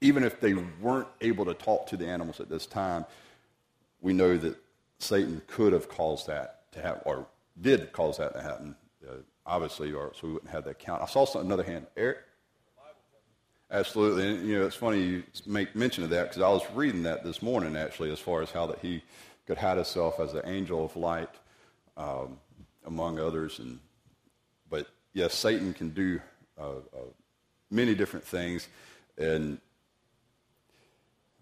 even 0.01 0.23
if 0.23 0.39
they 0.39 0.53
weren't 0.53 1.07
able 1.21 1.45
to 1.45 1.53
talk 1.53 1.87
to 1.87 1.97
the 1.97 2.07
animals 2.07 2.39
at 2.39 2.49
this 2.49 2.65
time, 2.65 3.05
we 4.01 4.13
know 4.13 4.37
that 4.37 4.55
Satan 4.99 5.41
could 5.47 5.73
have 5.73 5.89
caused 5.89 6.27
that 6.27 6.71
to 6.71 6.81
happen, 6.81 7.01
or 7.05 7.27
did 7.61 7.91
cause 7.91 8.17
that 8.17 8.33
to 8.33 8.41
happen, 8.41 8.75
uh, 9.07 9.15
obviously, 9.45 9.91
or 9.91 10.11
so 10.13 10.27
we 10.27 10.33
wouldn't 10.33 10.51
have 10.51 10.63
that 10.65 10.79
count. 10.79 11.01
I 11.01 11.05
saw 11.05 11.25
some, 11.25 11.41
another 11.41 11.63
hand. 11.63 11.87
Eric? 11.97 12.19
Absolutely. 13.71 14.27
And, 14.27 14.47
you 14.47 14.57
know, 14.57 14.65
it's 14.65 14.75
funny 14.75 15.01
you 15.01 15.23
make 15.45 15.75
mention 15.75 16.03
of 16.03 16.09
that 16.09 16.29
because 16.29 16.41
I 16.41 16.49
was 16.49 16.63
reading 16.73 17.03
that 17.03 17.23
this 17.23 17.41
morning, 17.41 17.75
actually, 17.75 18.11
as 18.11 18.19
far 18.19 18.41
as 18.41 18.49
how 18.49 18.65
that 18.67 18.79
he 18.79 19.03
could 19.45 19.57
hide 19.57 19.77
himself 19.77 20.19
as 20.19 20.33
the 20.33 20.47
angel 20.47 20.83
of 20.83 20.95
light, 20.95 21.29
um, 21.95 22.39
among 22.85 23.19
others. 23.19 23.59
And 23.59 23.79
yes, 25.19 25.35
Satan 25.35 25.73
can 25.73 25.89
do 25.89 26.21
uh, 26.57 26.69
uh, 26.69 27.09
many 27.69 27.93
different 27.93 28.25
things. 28.25 28.67
And 29.17 29.59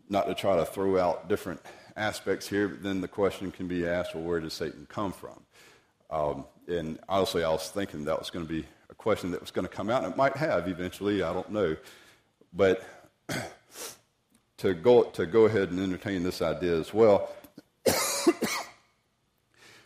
not 0.10 0.26
to 0.26 0.34
try 0.34 0.56
to 0.56 0.66
throw 0.66 0.98
out 0.98 1.30
different 1.30 1.62
aspects 1.96 2.48
here, 2.48 2.68
but 2.68 2.82
then 2.82 3.02
the 3.02 3.08
question 3.08 3.52
can 3.52 3.68
be 3.68 3.88
asked, 3.88 4.16
well, 4.16 4.24
where 4.24 4.40
does 4.40 4.54
Satan 4.54 4.88
come 4.90 5.14
from? 5.14 5.40
Um, 6.10 6.46
and 6.68 6.98
honestly, 7.08 7.44
I 7.44 7.50
was 7.50 7.70
thinking 7.70 8.06
that 8.06 8.18
was 8.18 8.32
going 8.32 8.48
to 8.48 8.52
be 8.52 8.66
a 8.90 8.96
question 8.96 9.30
that 9.32 9.42
was 9.42 9.52
going 9.52 9.68
to 9.68 9.74
come 9.74 9.92
out, 9.92 10.04
and 10.04 10.12
it 10.12 10.18
might 10.18 10.36
have 10.38 10.68
eventually, 10.68 11.22
I 11.22 11.32
don't 11.32 11.52
know. 11.52 11.76
But 12.54 12.84
to 14.58 14.74
go, 14.74 15.04
to 15.04 15.28
go 15.28 15.46
ahead 15.46 15.70
and 15.70 15.80
entertain 15.80 16.24
this 16.24 16.42
idea 16.42 16.80
as 16.80 16.94
well, 16.94 17.30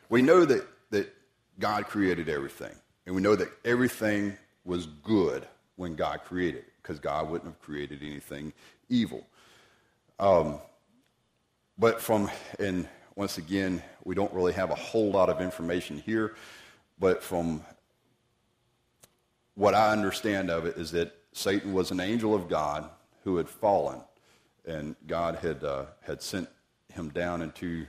we 0.09 0.21
know 0.21 0.45
that, 0.45 0.65
that 0.91 1.13
God 1.59 1.87
created 1.87 2.29
everything, 2.29 2.75
and 3.05 3.15
we 3.15 3.21
know 3.21 3.35
that 3.35 3.49
everything 3.65 4.37
was 4.63 4.85
good 4.85 5.47
when 5.75 5.95
God 5.95 6.21
created 6.25 6.59
it, 6.59 6.73
because 6.81 6.99
God 6.99 7.29
wouldn't 7.29 7.49
have 7.49 7.61
created 7.61 8.01
anything 8.03 8.53
evil. 8.89 9.25
Um, 10.19 10.59
but 11.77 11.99
from, 11.99 12.29
and 12.59 12.87
once 13.15 13.37
again, 13.37 13.81
we 14.03 14.13
don't 14.13 14.31
really 14.33 14.53
have 14.53 14.69
a 14.69 14.75
whole 14.75 15.11
lot 15.11 15.29
of 15.29 15.41
information 15.41 15.97
here, 15.97 16.35
but 16.99 17.23
from 17.23 17.63
what 19.55 19.73
I 19.73 19.91
understand 19.91 20.49
of 20.49 20.65
it 20.65 20.77
is 20.77 20.91
that 20.91 21.15
Satan 21.33 21.73
was 21.73 21.91
an 21.91 21.99
angel 21.99 22.35
of 22.35 22.47
God 22.47 22.89
who 23.23 23.37
had 23.37 23.49
fallen, 23.49 24.01
and 24.65 24.95
God 25.07 25.35
had, 25.35 25.63
uh, 25.63 25.85
had 26.01 26.21
sent 26.21 26.47
him 26.93 27.09
down 27.09 27.41
into, 27.41 27.85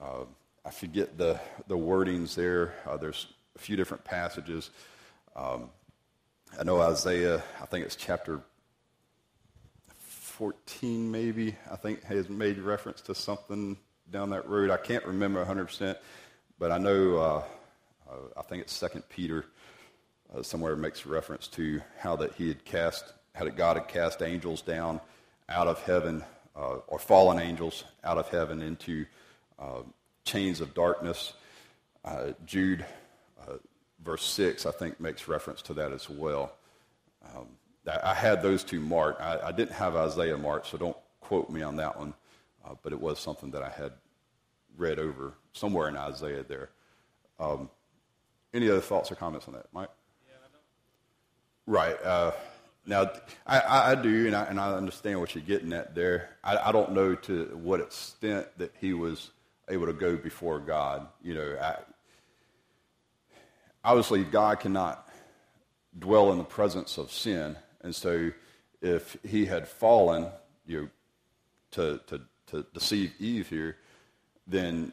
uh, 0.00 0.24
I 0.64 0.70
forget 0.70 1.16
the, 1.16 1.40
the 1.68 1.76
wordings 1.76 2.34
there. 2.34 2.74
Uh, 2.86 2.96
there's 2.96 3.28
few 3.62 3.76
different 3.76 4.04
passages. 4.04 4.70
Um, 5.36 5.70
I 6.58 6.64
know 6.64 6.80
Isaiah, 6.80 7.42
I 7.60 7.66
think 7.66 7.86
it's 7.86 7.94
chapter 7.96 8.40
14 9.98 11.10
maybe, 11.10 11.54
I 11.70 11.76
think 11.76 12.02
has 12.02 12.28
made 12.28 12.58
reference 12.58 13.00
to 13.02 13.14
something 13.14 13.76
down 14.10 14.30
that 14.30 14.48
road. 14.48 14.70
I 14.70 14.76
can't 14.78 15.04
remember 15.06 15.44
100%, 15.44 15.96
but 16.58 16.72
I 16.72 16.78
know, 16.78 17.16
uh, 17.16 17.42
uh, 18.10 18.16
I 18.36 18.42
think 18.42 18.62
it's 18.62 18.72
Second 18.72 19.08
Peter 19.08 19.44
uh, 20.34 20.42
somewhere 20.42 20.74
makes 20.74 21.06
reference 21.06 21.46
to 21.48 21.80
how 21.98 22.16
that 22.16 22.34
he 22.34 22.48
had 22.48 22.64
cast, 22.64 23.12
how 23.34 23.44
that 23.44 23.56
God 23.56 23.76
had 23.76 23.86
cast 23.86 24.22
angels 24.22 24.60
down 24.60 25.00
out 25.48 25.68
of 25.68 25.80
heaven, 25.82 26.24
uh, 26.56 26.78
or 26.88 26.98
fallen 26.98 27.38
angels 27.38 27.84
out 28.02 28.18
of 28.18 28.28
heaven 28.28 28.60
into 28.60 29.06
uh, 29.60 29.82
chains 30.24 30.60
of 30.60 30.74
darkness. 30.74 31.34
Uh, 33.48 33.56
verse 34.02 34.24
6, 34.24 34.66
I 34.66 34.70
think 34.70 35.00
makes 35.00 35.28
reference 35.28 35.62
to 35.62 35.74
that 35.74 35.92
as 35.92 36.08
well. 36.08 36.52
Um, 37.34 37.46
I 37.86 38.14
had 38.14 38.42
those 38.42 38.62
two 38.62 38.80
marked. 38.80 39.20
I, 39.20 39.48
I, 39.48 39.52
didn't 39.52 39.72
have 39.72 39.96
Isaiah 39.96 40.38
marked, 40.38 40.68
so 40.68 40.78
don't 40.78 40.96
quote 41.20 41.50
me 41.50 41.62
on 41.62 41.76
that 41.76 41.98
one. 41.98 42.14
Uh, 42.64 42.74
but 42.82 42.92
it 42.92 43.00
was 43.00 43.18
something 43.18 43.50
that 43.50 43.62
I 43.62 43.70
had 43.70 43.92
read 44.76 44.98
over 44.98 45.34
somewhere 45.52 45.88
in 45.88 45.96
Isaiah 45.96 46.44
there. 46.44 46.70
Um, 47.40 47.68
any 48.54 48.70
other 48.70 48.80
thoughts 48.80 49.10
or 49.10 49.16
comments 49.16 49.48
on 49.48 49.54
that, 49.54 49.66
Mike? 49.72 49.88
Yeah, 50.28 50.34
right. 51.66 52.02
Uh, 52.04 52.32
now, 52.86 53.10
I, 53.46 53.92
I, 53.92 53.94
do, 53.94 54.26
and 54.26 54.34
I, 54.36 54.44
and 54.44 54.60
I, 54.60 54.74
understand 54.74 55.20
what 55.20 55.34
you're 55.34 55.44
getting 55.44 55.72
at 55.72 55.94
there. 55.94 56.30
I, 56.42 56.56
I, 56.56 56.72
don't 56.72 56.92
know 56.92 57.14
to 57.14 57.44
what 57.62 57.80
extent 57.80 58.46
that 58.58 58.72
he 58.80 58.92
was 58.92 59.30
able 59.68 59.86
to 59.86 59.92
go 59.92 60.16
before 60.16 60.58
God. 60.58 61.06
You 61.22 61.34
know, 61.34 61.76
obviously, 63.84 64.24
God 64.24 64.60
cannot 64.60 65.08
dwell 65.98 66.32
in 66.32 66.38
the 66.38 66.44
presence 66.44 66.98
of 66.98 67.12
sin 67.12 67.56
and 67.82 67.94
so 67.94 68.30
if 68.80 69.16
he 69.24 69.46
had 69.46 69.68
fallen, 69.68 70.28
you 70.66 70.82
know, 70.82 70.88
to, 71.72 72.00
to, 72.06 72.20
to 72.48 72.66
deceive 72.72 73.12
Eve 73.18 73.48
here, 73.48 73.76
then 74.46 74.92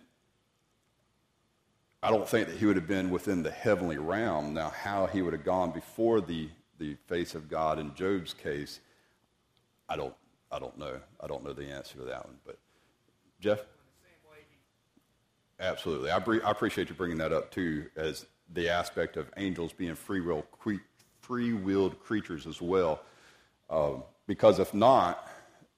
I 2.02 2.10
don't 2.10 2.28
think 2.28 2.48
that 2.48 2.58
he 2.58 2.66
would 2.66 2.78
have 2.78 2.88
been 2.88 3.10
within 3.10 3.44
the 3.44 3.52
heavenly 3.52 3.98
realm. 3.98 4.54
Now, 4.54 4.70
how 4.70 5.06
he 5.06 5.22
would 5.22 5.34
have 5.34 5.44
gone 5.44 5.72
before 5.72 6.22
the, 6.22 6.50
the 6.78 6.96
face 7.08 7.36
of 7.36 7.50
God 7.50 7.80
in 7.80 7.94
Job's 7.96 8.34
case, 8.34 8.80
I 9.88 9.96
don't, 9.96 10.14
I 10.52 10.60
don't 10.60 10.78
know. 10.78 11.00
I 11.20 11.28
don't 11.28 11.44
know 11.44 11.54
the 11.54 11.70
answer 11.70 11.98
to 11.98 12.06
that 12.06 12.26
one. 12.26 12.38
But, 12.46 12.58
Jeff? 13.40 13.60
Absolutely. 15.60 16.12
I, 16.12 16.18
I 16.48 16.52
appreciate 16.52 16.90
you 16.90 16.96
bringing 16.96 17.18
that 17.18 17.34
up, 17.34 17.52
too, 17.52 17.88
as 17.96 18.26
the 18.54 18.70
aspect 18.70 19.18
of 19.18 19.30
angels 19.38 19.74
being 19.74 19.96
free 19.96 20.22
will 20.22 20.44
cre- 20.52 20.86
free-willed 21.22 22.00
creatures 22.04 22.48
as 22.48 22.62
well. 22.62 23.02
Um, 23.70 24.04
because 24.28 24.60
if 24.60 24.74
not, 24.74 25.28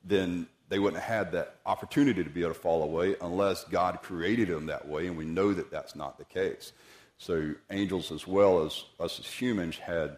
then 0.03 0.47
they 0.69 0.79
wouldn't 0.79 1.01
have 1.03 1.25
had 1.25 1.31
that 1.33 1.55
opportunity 1.65 2.23
to 2.23 2.29
be 2.29 2.41
able 2.41 2.53
to 2.53 2.59
fall 2.59 2.83
away 2.83 3.15
unless 3.21 3.65
God 3.65 4.01
created 4.01 4.47
them 4.47 4.67
that 4.67 4.87
way, 4.87 5.07
and 5.07 5.17
we 5.17 5.25
know 5.25 5.53
that 5.53 5.69
that's 5.69 5.95
not 5.95 6.17
the 6.17 6.25
case. 6.25 6.71
So 7.17 7.53
angels, 7.69 8.11
as 8.11 8.25
well 8.25 8.65
as 8.65 8.85
us 8.99 9.19
as 9.19 9.27
humans, 9.27 9.77
had 9.77 10.17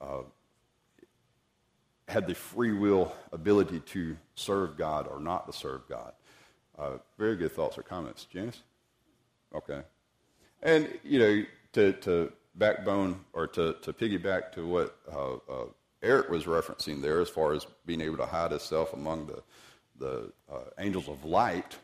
uh, 0.00 0.22
had 2.08 2.26
the 2.26 2.34
free 2.34 2.72
will 2.72 3.12
ability 3.32 3.80
to 3.80 4.16
serve 4.34 4.76
God 4.76 5.08
or 5.08 5.18
not 5.18 5.46
to 5.46 5.52
serve 5.52 5.88
God. 5.88 6.12
Uh, 6.78 6.98
very 7.18 7.36
good 7.36 7.52
thoughts 7.52 7.78
or 7.78 7.82
comments. 7.82 8.26
Janice? 8.26 8.62
Okay. 9.54 9.80
And, 10.62 10.88
you 11.02 11.18
know, 11.18 11.42
to, 11.76 11.92
to 11.92 12.32
backbone 12.54 13.20
or 13.34 13.46
to, 13.46 13.76
to 13.82 13.92
piggyback 13.92 14.50
to 14.52 14.66
what 14.66 14.96
uh, 15.12 15.34
uh, 15.34 15.66
Eric 16.02 16.30
was 16.30 16.44
referencing 16.44 17.02
there 17.02 17.20
as 17.20 17.28
far 17.28 17.52
as 17.52 17.66
being 17.84 18.00
able 18.00 18.16
to 18.16 18.24
hide 18.24 18.50
himself 18.50 18.94
among 18.94 19.26
the, 19.26 19.42
the 19.98 20.32
uh, 20.50 20.70
angels 20.78 21.06
of 21.06 21.22
light, 21.24 21.76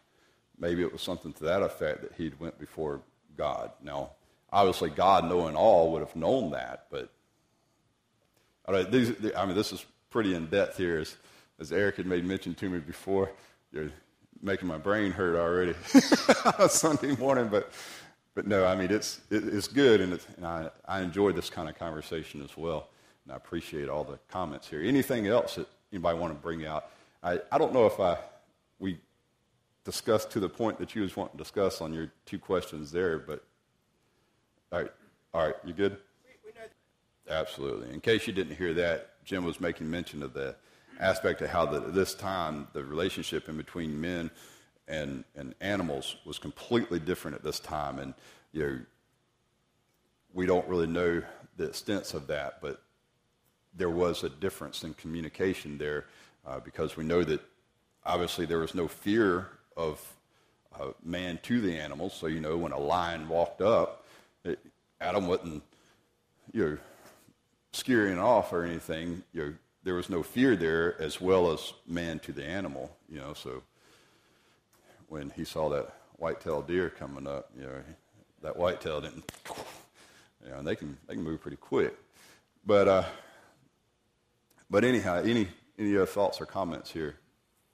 maybe 0.58 0.80
it 0.80 0.90
was 0.90 1.02
something 1.02 1.32
to 1.34 1.44
that 1.44 1.62
effect 1.62 2.00
that 2.00 2.12
he'd 2.16 2.40
went 2.40 2.58
before 2.58 3.02
God. 3.36 3.70
Now, 3.82 4.12
obviously, 4.50 4.88
God 4.88 5.28
knowing 5.28 5.56
all 5.56 5.92
would 5.92 6.00
have 6.00 6.16
known 6.16 6.52
that, 6.52 6.86
but 6.90 7.10
these, 8.90 9.12
I 9.36 9.44
mean, 9.44 9.54
this 9.54 9.72
is 9.72 9.84
pretty 10.08 10.34
in 10.34 10.46
depth 10.46 10.78
here, 10.78 11.00
as, 11.00 11.16
as 11.60 11.70
Eric 11.70 11.96
had 11.96 12.06
made 12.06 12.24
mention 12.24 12.54
to 12.54 12.70
me 12.70 12.78
before. 12.78 13.30
You're 13.72 13.90
making 14.40 14.68
my 14.68 14.78
brain 14.78 15.12
hurt 15.12 15.36
already 15.36 15.74
Sunday 16.68 17.14
morning, 17.16 17.48
but 17.48 17.70
but 18.34 18.46
no, 18.46 18.64
I 18.64 18.74
mean 18.74 18.90
it's 18.90 19.20
it, 19.30 19.44
it's 19.44 19.68
good, 19.68 20.00
and, 20.00 20.12
it's, 20.12 20.26
and 20.36 20.46
I 20.46 20.70
I 20.86 21.00
enjoy 21.00 21.32
this 21.32 21.50
kind 21.50 21.68
of 21.68 21.78
conversation 21.78 22.42
as 22.42 22.56
well, 22.56 22.88
and 23.24 23.32
I 23.32 23.36
appreciate 23.36 23.88
all 23.88 24.04
the 24.04 24.18
comments 24.28 24.68
here. 24.68 24.82
Anything 24.82 25.26
else 25.26 25.56
that 25.56 25.68
anybody 25.92 26.18
want 26.18 26.32
to 26.32 26.38
bring 26.38 26.66
out? 26.66 26.86
I 27.22 27.40
I 27.50 27.58
don't 27.58 27.72
know 27.72 27.86
if 27.86 27.98
I 28.00 28.18
we 28.78 28.98
discussed 29.84 30.30
to 30.30 30.40
the 30.40 30.48
point 30.48 30.78
that 30.78 30.94
you 30.94 31.02
was 31.02 31.16
wanting 31.16 31.36
to 31.36 31.42
discuss 31.42 31.80
on 31.80 31.92
your 31.92 32.12
two 32.24 32.38
questions 32.38 32.92
there, 32.92 33.18
but 33.18 33.44
all 34.70 34.80
right, 34.80 34.92
all 35.34 35.46
right, 35.46 35.54
you 35.64 35.72
good? 35.72 35.98
Absolutely. 37.28 37.92
In 37.92 38.00
case 38.00 38.26
you 38.26 38.32
didn't 38.32 38.56
hear 38.56 38.74
that, 38.74 39.24
Jim 39.24 39.44
was 39.44 39.60
making 39.60 39.90
mention 39.90 40.22
of 40.22 40.32
the 40.32 40.56
aspect 40.98 41.40
of 41.40 41.48
how 41.48 41.64
the, 41.66 41.80
this 41.80 42.14
time 42.14 42.68
the 42.72 42.84
relationship 42.84 43.48
in 43.48 43.56
between 43.56 44.00
men 44.00 44.30
and, 44.92 45.24
and 45.34 45.54
animals 45.62 46.16
was 46.26 46.38
completely 46.38 47.00
different 47.00 47.34
at 47.34 47.42
this 47.42 47.58
time. 47.58 47.98
And, 47.98 48.12
you 48.52 48.62
know, 48.62 48.78
we 50.34 50.44
don't 50.44 50.68
really 50.68 50.86
know 50.86 51.22
the 51.56 51.64
extents 51.64 52.12
of 52.12 52.26
that, 52.26 52.60
but 52.60 52.82
there 53.74 53.90
was 53.90 54.22
a 54.22 54.28
difference 54.28 54.84
in 54.84 54.92
communication 54.94 55.78
there 55.78 56.04
uh, 56.46 56.60
because 56.60 56.96
we 56.96 57.04
know 57.04 57.24
that 57.24 57.40
obviously 58.04 58.44
there 58.44 58.58
was 58.58 58.74
no 58.74 58.86
fear 58.86 59.48
of 59.78 59.98
uh, 60.78 60.88
man 61.02 61.38
to 61.42 61.62
the 61.62 61.74
animals. 61.74 62.12
So, 62.12 62.26
you 62.26 62.40
know, 62.40 62.58
when 62.58 62.72
a 62.72 62.78
lion 62.78 63.28
walked 63.28 63.62
up, 63.62 64.04
it, 64.44 64.58
Adam 65.00 65.26
wasn't, 65.26 65.62
you 66.52 66.64
know, 66.64 66.78
scaring 67.72 68.18
off 68.18 68.52
or 68.52 68.64
anything. 68.64 69.22
You 69.32 69.42
know, 69.42 69.54
there 69.84 69.94
was 69.94 70.10
no 70.10 70.22
fear 70.22 70.54
there 70.54 71.00
as 71.00 71.18
well 71.18 71.50
as 71.50 71.72
man 71.86 72.18
to 72.20 72.32
the 72.32 72.44
animal, 72.44 72.94
you 73.08 73.18
know, 73.18 73.32
so 73.32 73.62
when 75.12 75.28
he 75.36 75.44
saw 75.44 75.68
that 75.68 75.92
white-tailed 76.16 76.66
deer 76.66 76.88
coming 76.88 77.26
up, 77.26 77.50
you 77.54 77.64
know, 77.64 77.82
that 78.40 78.56
white-tail 78.56 79.02
didn't, 79.02 79.30
you 80.42 80.50
know, 80.50 80.56
and 80.56 80.66
they 80.66 80.74
can, 80.74 80.96
they 81.06 81.12
can 81.12 81.22
move 81.22 81.38
pretty 81.38 81.58
quick. 81.58 81.94
But, 82.64 82.88
uh, 82.88 83.04
but 84.70 84.84
anyhow, 84.84 85.20
any, 85.22 85.48
any 85.78 85.94
other 85.96 86.06
thoughts 86.06 86.40
or 86.40 86.46
comments 86.46 86.90
here 86.90 87.16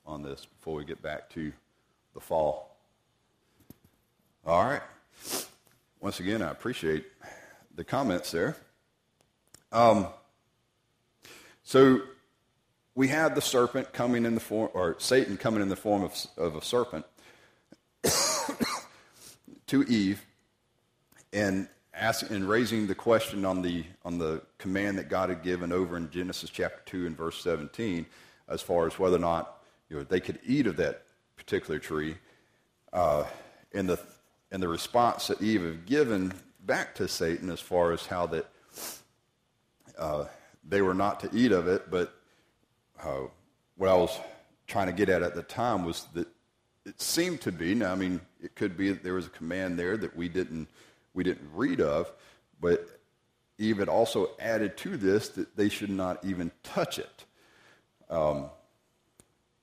on 0.05 0.25
this 0.25 0.47
before 0.47 0.75
we 0.75 0.85
get 0.85 1.01
back 1.01 1.31
to 1.31 1.53
the 2.13 2.19
fall? 2.19 2.77
All 4.45 4.65
right. 4.65 4.83
Once 6.01 6.19
again, 6.19 6.43
I 6.43 6.51
appreciate 6.51 7.07
the 7.73 7.85
comments 7.85 8.33
there. 8.33 8.57
Um, 9.71 10.09
so 11.63 12.01
we 12.97 13.07
had 13.07 13.37
the 13.37 13.43
serpent 13.43 13.93
coming 13.93 14.25
in 14.25 14.35
the 14.35 14.41
form, 14.41 14.71
or 14.75 14.97
Satan 14.99 15.37
coming 15.37 15.63
in 15.63 15.69
the 15.69 15.77
form 15.77 16.03
of, 16.03 16.27
of 16.37 16.57
a 16.57 16.65
serpent 16.65 17.05
to 19.69 19.83
Eve, 19.85 20.25
and 21.33 21.69
asking 21.95 22.35
and 22.37 22.49
raising 22.49 22.87
the 22.87 22.95
question 22.95 23.45
on 23.45 23.63
the 23.63 23.85
on 24.05 24.19
the 24.19 24.43
command 24.59 24.99
that 24.99 25.09
God 25.09 25.29
had 25.29 25.43
given 25.43 25.73
over 25.73 25.97
in 25.97 26.11
Genesis 26.11 26.51
chapter 26.51 26.81
two 26.87 27.07
and 27.07 27.17
verse 27.17 27.43
seventeen, 27.43 28.07
as 28.49 28.63
far 28.63 28.87
as 28.87 28.99
whether 28.99 29.17
or 29.17 29.21
not 29.21 29.63
you 29.89 29.97
know 29.97 30.05
they 30.05 30.21
could 30.21 30.39
eat 30.47 30.67
of 30.67 30.77
that 30.77 31.05
particular 31.37 31.79
tree, 31.79 32.17
uh, 32.93 33.25
and 33.73 33.89
the 33.89 33.99
and 34.51 34.63
the 34.63 34.69
response 34.69 35.27
that 35.29 35.41
Eve 35.43 35.63
had 35.63 35.87
given 35.87 36.33
back 36.61 36.95
to 36.97 37.09
Satan 37.09 37.51
as 37.51 37.61
far 37.61 37.93
as 37.93 38.07
how 38.07 38.27
that 38.27 38.47
uh, 39.99 40.25
they 40.67 40.83
were 40.83 40.95
not 40.95 41.21
to 41.21 41.31
eat 41.33 41.53
of 41.53 41.67
it, 41.67 41.91
but 41.91 42.15
uh, 43.03 43.23
what 43.77 43.89
I 43.89 43.95
was 43.95 44.19
trying 44.67 44.87
to 44.87 44.93
get 44.93 45.09
at 45.09 45.23
at 45.23 45.35
the 45.35 45.43
time 45.43 45.85
was 45.85 46.07
that 46.15 46.29
it 46.89 47.01
seemed 47.01 47.41
to 47.43 47.53
be. 47.53 47.75
Now, 47.75 47.93
I 47.93 47.95
mean, 47.95 48.21
it 48.43 48.55
could 48.55 48.77
be 48.77 48.89
that 48.89 49.05
there 49.05 49.15
was 49.15 49.27
a 49.27 49.31
command 49.31 49.79
there 49.79 49.97
that 49.97 50.17
we 50.17 50.29
didn't 50.29 50.69
we 51.15 51.23
didn't 51.23 51.51
read 51.55 51.81
of, 51.81 52.11
but 52.61 52.87
Eve 53.59 53.79
had 53.79 53.89
also 53.89 54.31
added 54.39 54.77
to 54.79 54.97
this 54.97 55.29
that 55.31 55.57
they 55.57 55.69
should 55.69 55.91
not 55.91 56.25
even 56.25 56.51
touch 56.63 56.99
it. 56.99 57.25
Um, 58.09 58.51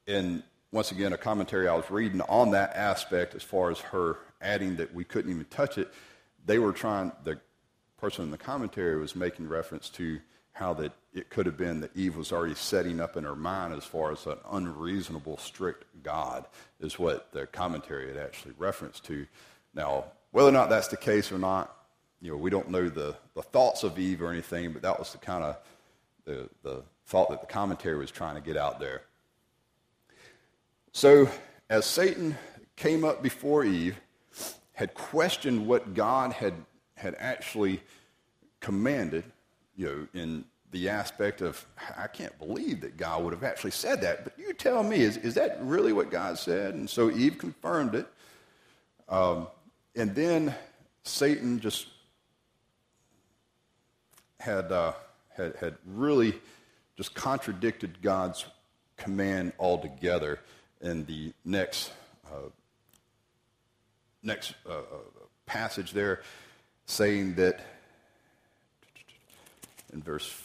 and 0.08 0.44
once 0.72 0.92
again, 0.92 1.14
a 1.14 1.18
commentary 1.18 1.68
I 1.68 1.76
was 1.76 1.90
reading 1.90 2.22
on 2.22 2.52
that 2.52 2.76
aspect, 2.76 3.36
as 3.36 3.44
far 3.44 3.72
as 3.72 3.80
her 3.80 4.18
adding 4.42 4.76
that 4.76 4.94
we 4.94 5.04
couldn't 5.04 5.32
even 5.32 5.46
touch 5.46 5.78
it, 5.78 5.92
they 6.46 6.60
were 6.60 6.74
trying. 6.74 7.12
The 7.24 7.40
person 7.98 8.26
in 8.26 8.32
the 8.32 8.38
commentary 8.38 9.00
was 9.00 9.16
making 9.16 9.48
reference 9.48 9.90
to 9.92 10.20
how 10.56 10.74
that 10.74 10.94
it 11.14 11.30
could 11.30 11.46
have 11.46 11.58
been 11.58 11.82
that 11.82 11.96
Eve 11.96 12.16
was 12.16 12.32
already 12.32 12.56
setting 12.56 13.02
up 13.02 13.18
in 13.18 13.26
her 13.26 13.36
mind 13.36 13.74
as 13.74 13.84
far 13.84 14.14
as 14.14 14.26
an 14.26 14.38
unreasonable, 14.52 15.38
strict 15.38 15.84
God, 16.02 16.46
is 16.80 16.98
what 16.98 17.30
the 17.34 17.46
commentary 17.46 18.08
had 18.08 18.18
actually 18.18 18.54
referenced 18.58 19.04
to. 19.06 19.28
Now, 19.74 20.06
whether 20.32 20.48
or 20.48 20.54
not 20.54 20.70
that's 20.70 20.88
the 20.88 20.96
case 20.96 21.30
or 21.30 21.38
not, 21.38 21.76
you 22.22 22.32
know, 22.32 22.38
we 22.38 22.50
don't 22.50 22.70
know 22.70 22.88
the, 22.88 23.18
the 23.36 23.42
thoughts 23.42 23.84
of 23.84 24.00
Eve 24.00 24.22
or 24.22 24.32
anything, 24.32 24.72
but 24.72 24.82
that 24.82 24.98
was 24.98 25.12
the 25.12 25.18
kind 25.18 25.44
of 25.44 25.58
the, 26.24 26.50
the 26.64 26.84
thought 27.06 27.30
that 27.32 27.42
the 27.42 27.48
commentary 27.48 27.98
was 27.98 28.10
trying 28.10 28.36
to 28.36 28.42
get 28.42 28.56
out 28.56 28.80
there. 28.80 29.02
So, 30.94 31.30
as 31.70 31.86
Satan 31.86 32.38
came 32.78 33.04
up 33.04 33.22
before 33.22 33.66
Eve, 33.66 34.00
had 34.72 34.94
questioned 34.94 35.68
what 35.68 35.94
God 35.94 36.32
had, 36.32 36.54
had 36.96 37.16
actually 37.20 37.82
commanded, 38.62 39.26
you 39.76 39.86
know, 39.86 40.22
in 40.22 40.46
the 40.72 40.90
aspect 40.90 41.42
of, 41.42 41.66
I 41.98 42.08
can't 42.08 42.38
believe 42.38 42.82
that 42.82 42.98
God 42.98 43.24
would 43.24 43.34
have 43.34 43.44
actually 43.44 43.72
said 43.72 44.02
that, 44.02 44.24
but 44.24 44.38
you 44.38 44.54
tell 44.54 44.84
me, 44.84 44.98
is, 44.98 45.18
is 45.18 45.36
that 45.36 45.58
really 45.62 45.94
what 45.94 46.12
God 46.12 46.38
said? 46.38 46.74
And 46.74 46.90
so 46.90 47.10
Eve 47.10 47.38
confirmed 47.38 47.96
it. 47.96 48.08
Um, 49.08 49.48
and 49.96 50.14
then 50.14 50.54
Satan 51.04 51.60
just 51.60 51.88
had, 54.40 54.72
uh, 54.72 54.94
had, 55.30 55.56
had 55.56 55.76
really 55.86 56.34
just 56.98 57.14
contradicted 57.14 58.02
God's 58.02 58.46
command 58.98 59.54
altogether 59.60 60.40
in 60.82 61.06
the 61.06 61.34
next, 61.44 61.92
uh, 62.28 62.50
next 64.24 64.56
uh, 64.68 64.74
uh 64.74 64.82
passage 65.46 65.92
there, 65.92 66.22
saying 66.86 67.36
that 67.36 67.75
in 69.96 70.04
verse 70.04 70.42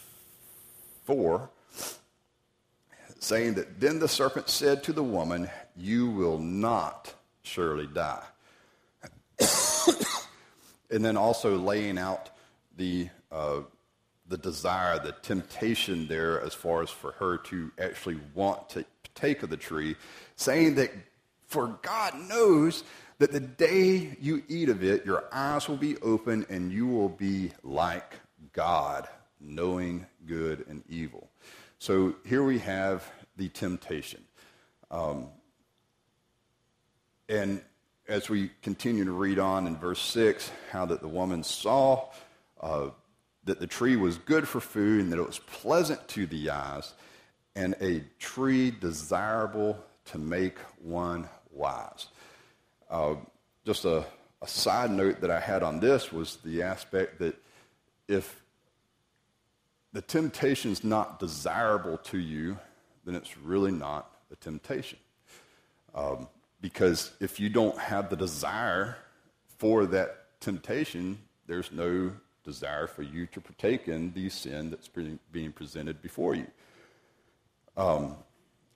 4, 1.04 1.50
saying 3.18 3.54
that 3.54 3.80
then 3.80 3.98
the 3.98 4.08
serpent 4.08 4.48
said 4.48 4.82
to 4.84 4.92
the 4.92 5.02
woman, 5.02 5.50
You 5.76 6.08
will 6.08 6.38
not 6.38 7.12
surely 7.42 7.88
die. 7.88 8.22
and 10.90 11.04
then 11.04 11.16
also 11.16 11.56
laying 11.56 11.98
out 11.98 12.30
the, 12.76 13.08
uh, 13.32 13.60
the 14.28 14.38
desire, 14.38 15.00
the 15.00 15.12
temptation 15.20 16.06
there 16.06 16.40
as 16.40 16.54
far 16.54 16.82
as 16.82 16.90
for 16.90 17.12
her 17.12 17.36
to 17.38 17.72
actually 17.78 18.20
want 18.34 18.68
to 18.70 18.84
take 19.16 19.42
of 19.42 19.50
the 19.50 19.56
tree, 19.56 19.96
saying 20.36 20.76
that 20.76 20.92
for 21.46 21.78
God 21.82 22.14
knows 22.28 22.84
that 23.18 23.32
the 23.32 23.40
day 23.40 24.16
you 24.20 24.44
eat 24.48 24.68
of 24.68 24.84
it, 24.84 25.04
your 25.04 25.24
eyes 25.32 25.68
will 25.68 25.76
be 25.76 25.96
open 25.98 26.46
and 26.48 26.70
you 26.70 26.86
will 26.86 27.08
be 27.08 27.50
like 27.64 28.14
God, 28.52 29.08
knowing 29.40 30.06
good 30.26 30.64
and 30.68 30.82
evil. 30.88 31.30
So 31.78 32.14
here 32.26 32.42
we 32.42 32.58
have 32.58 33.10
the 33.36 33.48
temptation. 33.48 34.22
Um, 34.90 35.28
and 37.28 37.62
as 38.08 38.28
we 38.28 38.50
continue 38.62 39.04
to 39.04 39.12
read 39.12 39.38
on 39.38 39.66
in 39.66 39.76
verse 39.76 40.00
6, 40.00 40.50
how 40.72 40.84
that 40.86 41.00
the 41.00 41.08
woman 41.08 41.42
saw 41.42 42.08
uh, 42.60 42.90
that 43.44 43.60
the 43.60 43.66
tree 43.66 43.96
was 43.96 44.18
good 44.18 44.46
for 44.46 44.60
food 44.60 45.00
and 45.00 45.12
that 45.12 45.18
it 45.18 45.26
was 45.26 45.38
pleasant 45.38 46.06
to 46.08 46.26
the 46.26 46.50
eyes, 46.50 46.92
and 47.56 47.74
a 47.80 48.04
tree 48.18 48.70
desirable 48.70 49.78
to 50.06 50.18
make 50.18 50.58
one 50.82 51.28
wise. 51.52 52.08
Uh, 52.90 53.14
just 53.64 53.84
a, 53.84 54.04
a 54.42 54.48
side 54.48 54.90
note 54.90 55.20
that 55.20 55.30
I 55.30 55.40
had 55.40 55.62
on 55.62 55.80
this 55.80 56.12
was 56.12 56.36
the 56.44 56.62
aspect 56.62 57.18
that 57.20 57.36
if 58.08 58.39
the 59.92 60.02
temptation's 60.02 60.84
not 60.84 61.18
desirable 61.18 61.98
to 61.98 62.18
you, 62.18 62.58
then 63.04 63.14
it's 63.14 63.36
really 63.38 63.72
not 63.72 64.10
a 64.30 64.36
temptation. 64.36 64.98
Um, 65.94 66.28
because 66.60 67.12
if 67.20 67.40
you 67.40 67.48
don't 67.48 67.78
have 67.78 68.10
the 68.10 68.16
desire 68.16 68.96
for 69.58 69.86
that 69.86 70.40
temptation, 70.40 71.18
there's 71.46 71.72
no 71.72 72.12
desire 72.44 72.86
for 72.86 73.02
you 73.02 73.26
to 73.26 73.40
partake 73.40 73.88
in 73.88 74.12
the 74.12 74.28
sin 74.28 74.70
that's 74.70 74.88
being 75.32 75.52
presented 75.52 76.00
before 76.02 76.34
you. 76.34 76.46
Um, 77.76 78.16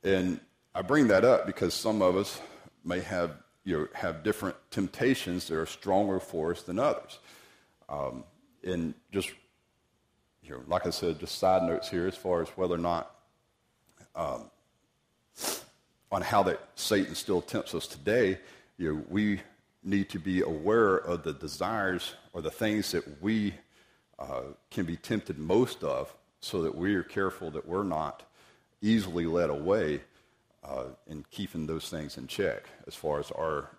and 0.03 0.41
I 0.75 0.83
bring 0.83 1.09
that 1.09 1.25
up 1.25 1.47
because 1.47 1.75
some 1.75 2.03
of 2.03 2.17
us 2.17 2.41
may 2.85 3.01
have, 3.01 3.33
you 3.65 3.79
know, 3.79 3.89
have 3.95 4.23
different 4.23 4.57
temptations 4.71 5.49
that 5.49 5.59
are 5.59 5.67
stronger 5.67 6.21
for 6.21 6.53
us 6.53 6.63
than 6.63 6.79
others. 6.79 7.19
Um, 7.89 8.25
and 8.63 8.95
just, 9.13 9.31
know, 10.51 10.63
like 10.67 10.87
I 10.87 10.91
said, 10.91 11.21
just 11.21 11.39
side 11.39 11.63
notes 11.63 11.89
here 11.89 12.07
as 12.07 12.17
far 12.17 12.43
as 12.43 12.49
whether 12.51 12.75
or 12.75 12.79
not 12.79 13.15
um, 14.15 14.51
on 16.13 16.23
how 16.23 16.43
that 16.45 16.61
Satan 16.75 17.15
still 17.15 17.41
tempts 17.41 17.75
us 17.75 17.87
today, 17.87 18.39
you 18.79 18.95
know, 18.95 19.03
we 19.09 19.41
need 19.83 20.09
to 20.11 20.19
be 20.19 20.41
aware 20.41 20.97
of 20.97 21.23
the 21.23 21.33
desires 21.33 22.15
or 22.33 22.43
the 22.43 22.51
things 22.51 22.93
that 22.93 23.23
we 23.23 23.55
uh, 24.19 24.43
can 24.71 24.85
be 24.85 24.97
tempted 24.97 25.39
most 25.39 25.83
of 25.83 26.15
so 26.41 26.63
that 26.63 26.75
we 26.75 26.95
are 26.95 27.03
careful 27.03 27.51
that 27.51 27.67
we're 27.67 27.83
not 27.83 28.23
easily 28.81 29.27
led 29.27 29.51
away 29.51 30.01
uh, 30.63 30.85
in 31.07 31.25
keeping 31.31 31.67
those 31.67 31.89
things 31.89 32.17
in 32.17 32.27
check 32.27 32.65
as 32.87 32.95
far 32.95 33.19
as 33.19 33.31
our 33.33 33.71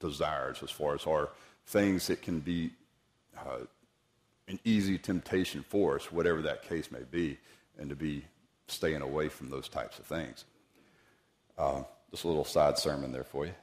desires, 0.00 0.62
as 0.62 0.70
far 0.70 0.94
as 0.94 1.06
our 1.06 1.30
things 1.66 2.06
that 2.06 2.22
can 2.22 2.40
be 2.40 2.70
uh, 3.38 3.58
an 4.52 4.60
easy 4.64 4.98
temptation 4.98 5.64
for 5.68 5.96
us, 5.96 6.12
whatever 6.12 6.42
that 6.42 6.62
case 6.62 6.90
may 6.90 7.02
be, 7.10 7.38
and 7.78 7.90
to 7.90 7.96
be 7.96 8.24
staying 8.68 9.02
away 9.02 9.28
from 9.28 9.50
those 9.50 9.68
types 9.68 9.98
of 9.98 10.06
things. 10.06 10.44
Uh, 11.58 11.82
just 12.10 12.24
a 12.24 12.28
little 12.28 12.44
side 12.44 12.78
sermon 12.78 13.12
there 13.12 13.24
for 13.24 13.46
you. 13.46 13.54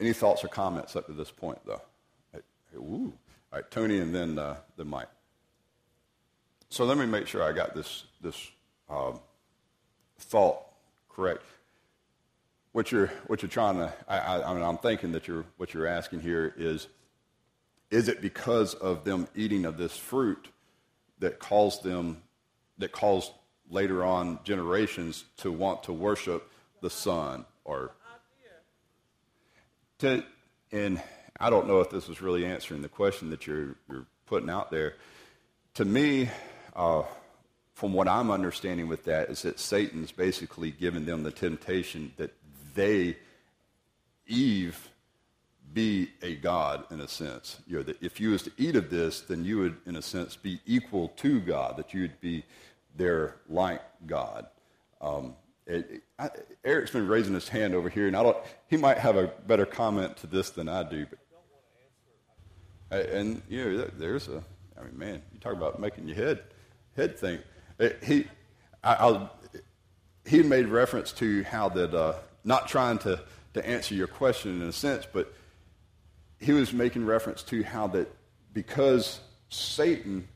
Any 0.00 0.12
thoughts 0.12 0.42
or 0.44 0.48
comments 0.48 0.96
up 0.96 1.06
to 1.06 1.12
this 1.12 1.30
point, 1.30 1.58
though? 1.64 1.82
Hey, 2.32 2.40
hey, 2.72 2.78
All 2.78 3.12
right, 3.52 3.70
Tony, 3.70 4.00
and 4.00 4.14
then 4.14 4.38
uh, 4.38 4.56
Mike. 4.84 5.08
So 6.70 6.84
let 6.84 6.98
me 6.98 7.06
make 7.06 7.28
sure 7.28 7.42
I 7.42 7.52
got 7.52 7.74
this 7.74 8.04
this 8.20 8.50
um, 8.90 9.20
thought 10.18 10.58
correct. 11.08 11.44
What 12.72 12.90
you're 12.90 13.06
what 13.28 13.42
you're 13.42 13.48
trying 13.48 13.76
to, 13.76 13.92
I, 14.08 14.18
I, 14.18 14.50
I 14.50 14.54
mean, 14.54 14.64
I'm 14.64 14.78
thinking 14.78 15.12
that 15.12 15.28
you're 15.28 15.44
what 15.56 15.72
you're 15.72 15.86
asking 15.86 16.20
here 16.20 16.52
is, 16.56 16.88
is 17.94 18.08
it 18.08 18.20
because 18.20 18.74
of 18.74 19.04
them 19.04 19.28
eating 19.36 19.64
of 19.64 19.76
this 19.76 19.96
fruit 19.96 20.48
that 21.20 21.38
caused 21.38 21.84
them 21.84 22.20
that 22.78 22.90
caused 22.90 23.30
later 23.70 24.04
on 24.04 24.40
generations 24.42 25.24
to 25.36 25.52
want 25.52 25.84
to 25.84 25.92
worship 25.92 26.50
the 26.80 26.90
sun 26.90 27.44
or 27.64 27.92
to, 29.98 30.24
and 30.72 31.00
I 31.38 31.50
don't 31.50 31.68
know 31.68 31.80
if 31.80 31.88
this 31.88 32.08
is 32.08 32.20
really 32.20 32.44
answering 32.44 32.82
the 32.82 32.88
question 32.88 33.30
that 33.30 33.46
you're, 33.46 33.76
you're 33.88 34.06
putting 34.26 34.50
out 34.50 34.72
there. 34.72 34.94
To 35.74 35.84
me, 35.84 36.28
uh, 36.74 37.04
from 37.74 37.92
what 37.92 38.08
I'm 38.08 38.32
understanding 38.32 38.88
with 38.88 39.04
that, 39.04 39.30
is 39.30 39.42
that 39.42 39.60
Satan's 39.60 40.10
basically 40.10 40.72
given 40.72 41.06
them 41.06 41.22
the 41.22 41.30
temptation 41.30 42.12
that 42.16 42.34
they, 42.74 43.16
Eve, 44.26 44.90
be 45.74 46.10
a 46.22 46.36
god 46.36 46.84
in 46.90 47.00
a 47.00 47.08
sense. 47.08 47.58
You 47.66 47.78
know, 47.78 47.82
that 47.82 48.00
if 48.00 48.20
you 48.20 48.30
was 48.30 48.42
to 48.44 48.52
eat 48.56 48.76
of 48.76 48.90
this, 48.90 49.20
then 49.20 49.44
you 49.44 49.58
would, 49.58 49.76
in 49.84 49.96
a 49.96 50.02
sense, 50.02 50.36
be 50.36 50.60
equal 50.64 51.08
to 51.16 51.40
God. 51.40 51.76
That 51.76 51.92
you 51.92 52.02
would 52.02 52.20
be 52.20 52.44
they're 52.96 53.36
like 53.48 53.82
God. 54.06 54.46
Um, 55.00 55.34
it, 55.66 55.90
it, 55.90 56.02
I, 56.18 56.30
Eric's 56.64 56.92
been 56.92 57.08
raising 57.08 57.34
his 57.34 57.48
hand 57.48 57.74
over 57.74 57.88
here, 57.88 58.06
and 58.06 58.16
I 58.16 58.22
don't. 58.22 58.36
He 58.68 58.76
might 58.76 58.98
have 58.98 59.16
a 59.16 59.26
better 59.46 59.66
comment 59.66 60.16
to 60.18 60.26
this 60.26 60.50
than 60.50 60.68
I 60.68 60.82
do. 60.88 61.06
But, 62.90 63.06
and 63.10 63.42
you 63.48 63.64
know, 63.64 63.90
there's 63.98 64.28
a. 64.28 64.42
I 64.78 64.84
mean, 64.84 64.98
man, 64.98 65.22
you 65.32 65.40
talk 65.40 65.52
about 65.52 65.80
making 65.80 66.08
your 66.08 66.16
head 66.16 66.42
head 66.96 67.18
think. 67.18 67.40
He, 68.04 68.26
I, 68.82 68.94
I, 68.94 69.28
he 70.24 70.42
made 70.42 70.68
reference 70.68 71.12
to 71.12 71.42
how 71.44 71.68
that 71.70 71.94
uh, 71.94 72.14
not 72.44 72.68
trying 72.68 72.98
to 72.98 73.20
to 73.54 73.66
answer 73.66 73.94
your 73.94 74.06
question 74.06 74.60
in 74.60 74.68
a 74.68 74.72
sense, 74.72 75.06
but 75.10 75.32
he 76.44 76.52
was 76.52 76.72
making 76.72 77.06
reference 77.06 77.42
to 77.44 77.62
how 77.62 77.86
that 77.88 78.14
because 78.52 79.20
Satan 79.48 80.28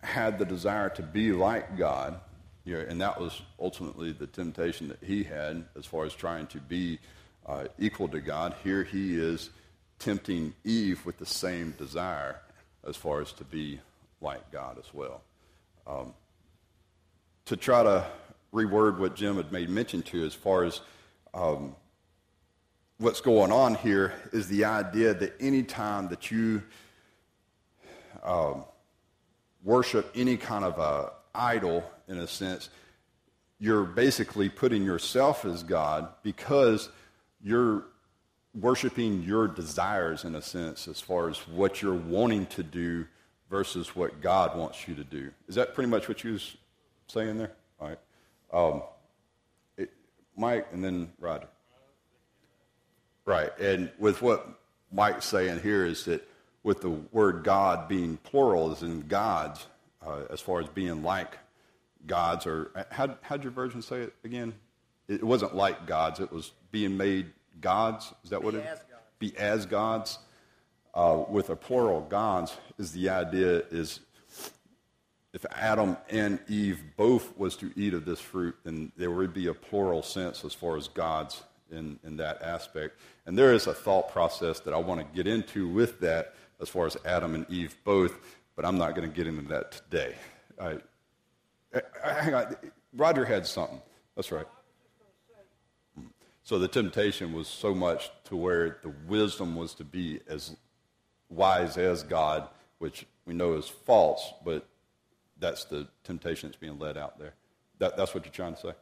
had 0.00 0.38
the 0.38 0.44
desire 0.44 0.88
to 0.90 1.02
be 1.02 1.32
like 1.32 1.76
God, 1.76 2.20
you 2.64 2.74
know, 2.74 2.80
and 2.80 3.00
that 3.00 3.20
was 3.20 3.42
ultimately 3.58 4.12
the 4.12 4.28
temptation 4.28 4.88
that 4.88 5.02
he 5.02 5.24
had 5.24 5.64
as 5.76 5.84
far 5.84 6.04
as 6.04 6.14
trying 6.14 6.46
to 6.48 6.60
be 6.60 7.00
uh, 7.44 7.64
equal 7.78 8.08
to 8.08 8.20
God. 8.20 8.54
Here 8.62 8.84
he 8.84 9.18
is 9.18 9.50
tempting 9.98 10.54
Eve 10.64 11.04
with 11.04 11.18
the 11.18 11.26
same 11.26 11.72
desire 11.72 12.40
as 12.86 12.96
far 12.96 13.20
as 13.20 13.32
to 13.32 13.44
be 13.44 13.80
like 14.20 14.52
God 14.52 14.78
as 14.78 14.94
well. 14.94 15.22
Um, 15.88 16.14
to 17.46 17.56
try 17.56 17.82
to 17.82 18.06
reword 18.54 18.98
what 18.98 19.16
Jim 19.16 19.36
had 19.36 19.50
made 19.50 19.70
mention 19.70 20.02
to 20.02 20.24
as 20.24 20.34
far 20.34 20.62
as 20.64 20.80
um, 21.34 21.74
what's 22.98 23.20
going 23.20 23.52
on 23.52 23.74
here 23.74 24.14
is 24.32 24.48
the 24.48 24.64
idea 24.64 25.12
that 25.14 25.34
any 25.40 25.62
time 25.62 26.08
that 26.08 26.30
you 26.30 26.62
um, 28.24 28.64
worship 29.62 30.10
any 30.14 30.36
kind 30.36 30.64
of 30.64 30.78
a 30.78 31.12
idol, 31.34 31.84
in 32.08 32.18
a 32.18 32.26
sense, 32.26 32.70
you're 33.58 33.84
basically 33.84 34.48
putting 34.48 34.82
yourself 34.82 35.44
as 35.44 35.62
God 35.62 36.08
because 36.22 36.88
you're 37.42 37.84
worshiping 38.54 39.22
your 39.22 39.46
desires, 39.46 40.24
in 40.24 40.34
a 40.34 40.42
sense, 40.42 40.88
as 40.88 41.00
far 41.00 41.28
as 41.28 41.38
what 41.48 41.82
you're 41.82 41.94
wanting 41.94 42.46
to 42.46 42.62
do 42.62 43.06
versus 43.50 43.94
what 43.94 44.20
God 44.20 44.56
wants 44.56 44.88
you 44.88 44.94
to 44.94 45.04
do. 45.04 45.30
Is 45.48 45.54
that 45.56 45.74
pretty 45.74 45.90
much 45.90 46.08
what 46.08 46.24
you 46.24 46.32
was 46.32 46.56
saying 47.06 47.38
there? 47.38 47.52
All 47.80 47.88
right. 47.88 47.98
Um, 48.52 48.82
it, 49.76 49.92
Mike 50.36 50.68
and 50.72 50.82
then 50.82 51.12
Roger. 51.18 51.48
Right. 53.26 53.50
And 53.58 53.90
with 53.98 54.22
what 54.22 54.48
Mike's 54.92 55.26
saying 55.26 55.60
here 55.60 55.84
is 55.84 56.04
that 56.04 56.26
with 56.62 56.80
the 56.80 56.90
word 56.90 57.44
God 57.44 57.88
being 57.88 58.16
plural, 58.18 58.70
as 58.70 58.82
in 58.82 59.02
gods, 59.08 59.66
uh, 60.04 60.22
as 60.30 60.40
far 60.40 60.60
as 60.60 60.68
being 60.68 61.02
like 61.02 61.36
gods, 62.06 62.46
or 62.46 62.70
how, 62.90 63.16
how'd 63.22 63.42
your 63.42 63.52
version 63.52 63.82
say 63.82 64.02
it 64.02 64.14
again? 64.24 64.54
It 65.08 65.22
wasn't 65.22 65.54
like 65.54 65.86
gods, 65.86 66.20
it 66.20 66.32
was 66.32 66.52
being 66.70 66.96
made 66.96 67.26
gods. 67.60 68.12
Is 68.24 68.30
that 68.30 68.40
be 68.40 68.46
what 68.46 68.54
it 68.54 68.64
Be 69.18 69.36
as 69.36 69.66
gods. 69.66 70.18
Uh, 70.94 71.24
with 71.28 71.50
a 71.50 71.56
plural 71.56 72.00
gods, 72.00 72.56
is 72.78 72.92
the 72.92 73.10
idea 73.10 73.62
is 73.70 74.00
if 75.34 75.44
Adam 75.50 75.98
and 76.08 76.38
Eve 76.48 76.82
both 76.96 77.36
was 77.36 77.54
to 77.56 77.70
eat 77.76 77.92
of 77.92 78.06
this 78.06 78.20
fruit, 78.20 78.56
then 78.64 78.92
there 78.96 79.10
would 79.10 79.34
be 79.34 79.48
a 79.48 79.52
plural 79.52 80.02
sense 80.02 80.42
as 80.42 80.54
far 80.54 80.76
as 80.78 80.88
gods 80.88 81.42
in, 81.70 81.98
in 82.04 82.16
that 82.16 82.42
aspect. 82.42 82.98
And 83.26 83.36
there 83.36 83.52
is 83.52 83.66
a 83.66 83.74
thought 83.74 84.10
process 84.12 84.60
that 84.60 84.74
I 84.74 84.78
want 84.78 85.00
to 85.00 85.16
get 85.16 85.26
into 85.26 85.68
with 85.68 86.00
that 86.00 86.34
as 86.60 86.68
far 86.68 86.86
as 86.86 86.96
Adam 87.04 87.34
and 87.34 87.46
Eve 87.50 87.76
both, 87.84 88.18
but 88.54 88.64
I'm 88.64 88.78
not 88.78 88.94
going 88.94 89.08
to 89.08 89.14
get 89.14 89.26
into 89.26 89.48
that 89.48 89.72
today. 89.72 90.14
I, 90.60 90.78
I, 92.04 92.12
hang 92.22 92.34
on. 92.34 92.56
Roger 92.94 93.24
had 93.24 93.46
something. 93.46 93.80
That's 94.14 94.32
right. 94.32 94.46
So 96.44 96.58
the 96.58 96.68
temptation 96.68 97.32
was 97.32 97.48
so 97.48 97.74
much 97.74 98.10
to 98.24 98.36
where 98.36 98.78
the 98.82 98.92
wisdom 99.08 99.56
was 99.56 99.74
to 99.74 99.84
be 99.84 100.20
as 100.28 100.56
wise 101.28 101.76
as 101.76 102.04
God, 102.04 102.48
which 102.78 103.04
we 103.26 103.34
know 103.34 103.54
is 103.54 103.68
false, 103.68 104.32
but 104.44 104.66
that's 105.38 105.64
the 105.64 105.88
temptation 106.04 106.48
that's 106.48 106.58
being 106.58 106.78
led 106.78 106.96
out 106.96 107.18
there. 107.18 107.34
That, 107.78 107.96
that's 107.96 108.14
what 108.14 108.24
you're 108.24 108.32
trying 108.32 108.54
to 108.54 108.60
say? 108.60 108.72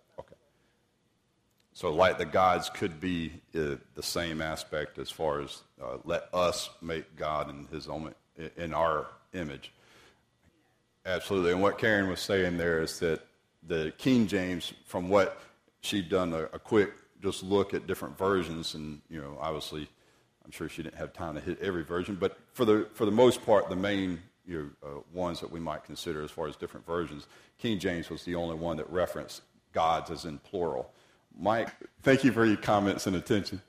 So, 1.74 1.92
like 1.92 2.18
the 2.18 2.24
gods 2.24 2.70
could 2.70 3.00
be 3.00 3.32
uh, 3.54 3.76
the 3.94 4.02
same 4.02 4.40
aspect 4.40 4.98
as 4.98 5.10
far 5.10 5.40
as 5.40 5.62
uh, 5.82 5.98
let 6.04 6.28
us 6.32 6.70
make 6.80 7.16
God 7.16 7.50
in 7.50 7.66
His 7.66 7.88
own 7.88 8.14
in 8.56 8.72
our 8.72 9.08
image. 9.32 9.72
Absolutely. 11.04 11.50
And 11.50 11.60
what 11.60 11.78
Karen 11.78 12.08
was 12.08 12.20
saying 12.20 12.56
there 12.56 12.80
is 12.80 13.00
that 13.00 13.20
the 13.66 13.92
King 13.98 14.28
James, 14.28 14.72
from 14.87 15.08
what 15.08 15.40
she'd 15.80 16.08
done 16.08 16.32
a, 16.32 16.44
a 16.44 16.58
quick 16.58 16.92
just 17.22 17.42
look 17.42 17.74
at 17.74 17.87
different 17.88 18.16
versions, 18.16 18.74
and 18.74 19.00
you 19.10 19.20
know, 19.20 19.37
obviously, 19.40 19.88
I'm 20.44 20.52
sure 20.52 20.68
she 20.68 20.84
didn't 20.84 20.98
have 20.98 21.12
time 21.12 21.34
to 21.34 21.40
hit 21.40 21.60
every 21.60 21.82
version, 21.82 22.14
but 22.14 22.38
for 22.52 22.64
the 22.64 22.88
for 22.94 23.04
the 23.04 23.10
most 23.10 23.44
part, 23.44 23.68
the 23.68 23.76
main 23.76 24.20
you 24.46 24.70
know, 24.82 24.88
uh, 24.88 25.00
ones 25.12 25.40
that 25.40 25.50
we 25.50 25.58
might 25.58 25.82
consider 25.84 26.22
as 26.22 26.30
far 26.30 26.46
as 26.46 26.54
different 26.54 26.87
versions, 26.87 27.26
King 27.58 27.80
James 27.80 28.10
was 28.10 28.24
the 28.24 28.37
only 28.37 28.54
one 28.54 28.76
that 28.76 28.88
referenced 28.90 29.42
gods 29.72 30.10
as 30.10 30.24
in 30.24 30.38
plural. 30.38 30.92
Mike, 31.38 31.70
thank 32.02 32.24
you 32.24 32.32
for 32.32 32.44
your 32.44 32.56
comments 32.56 33.06
and 33.06 33.16
attention. 33.16 33.60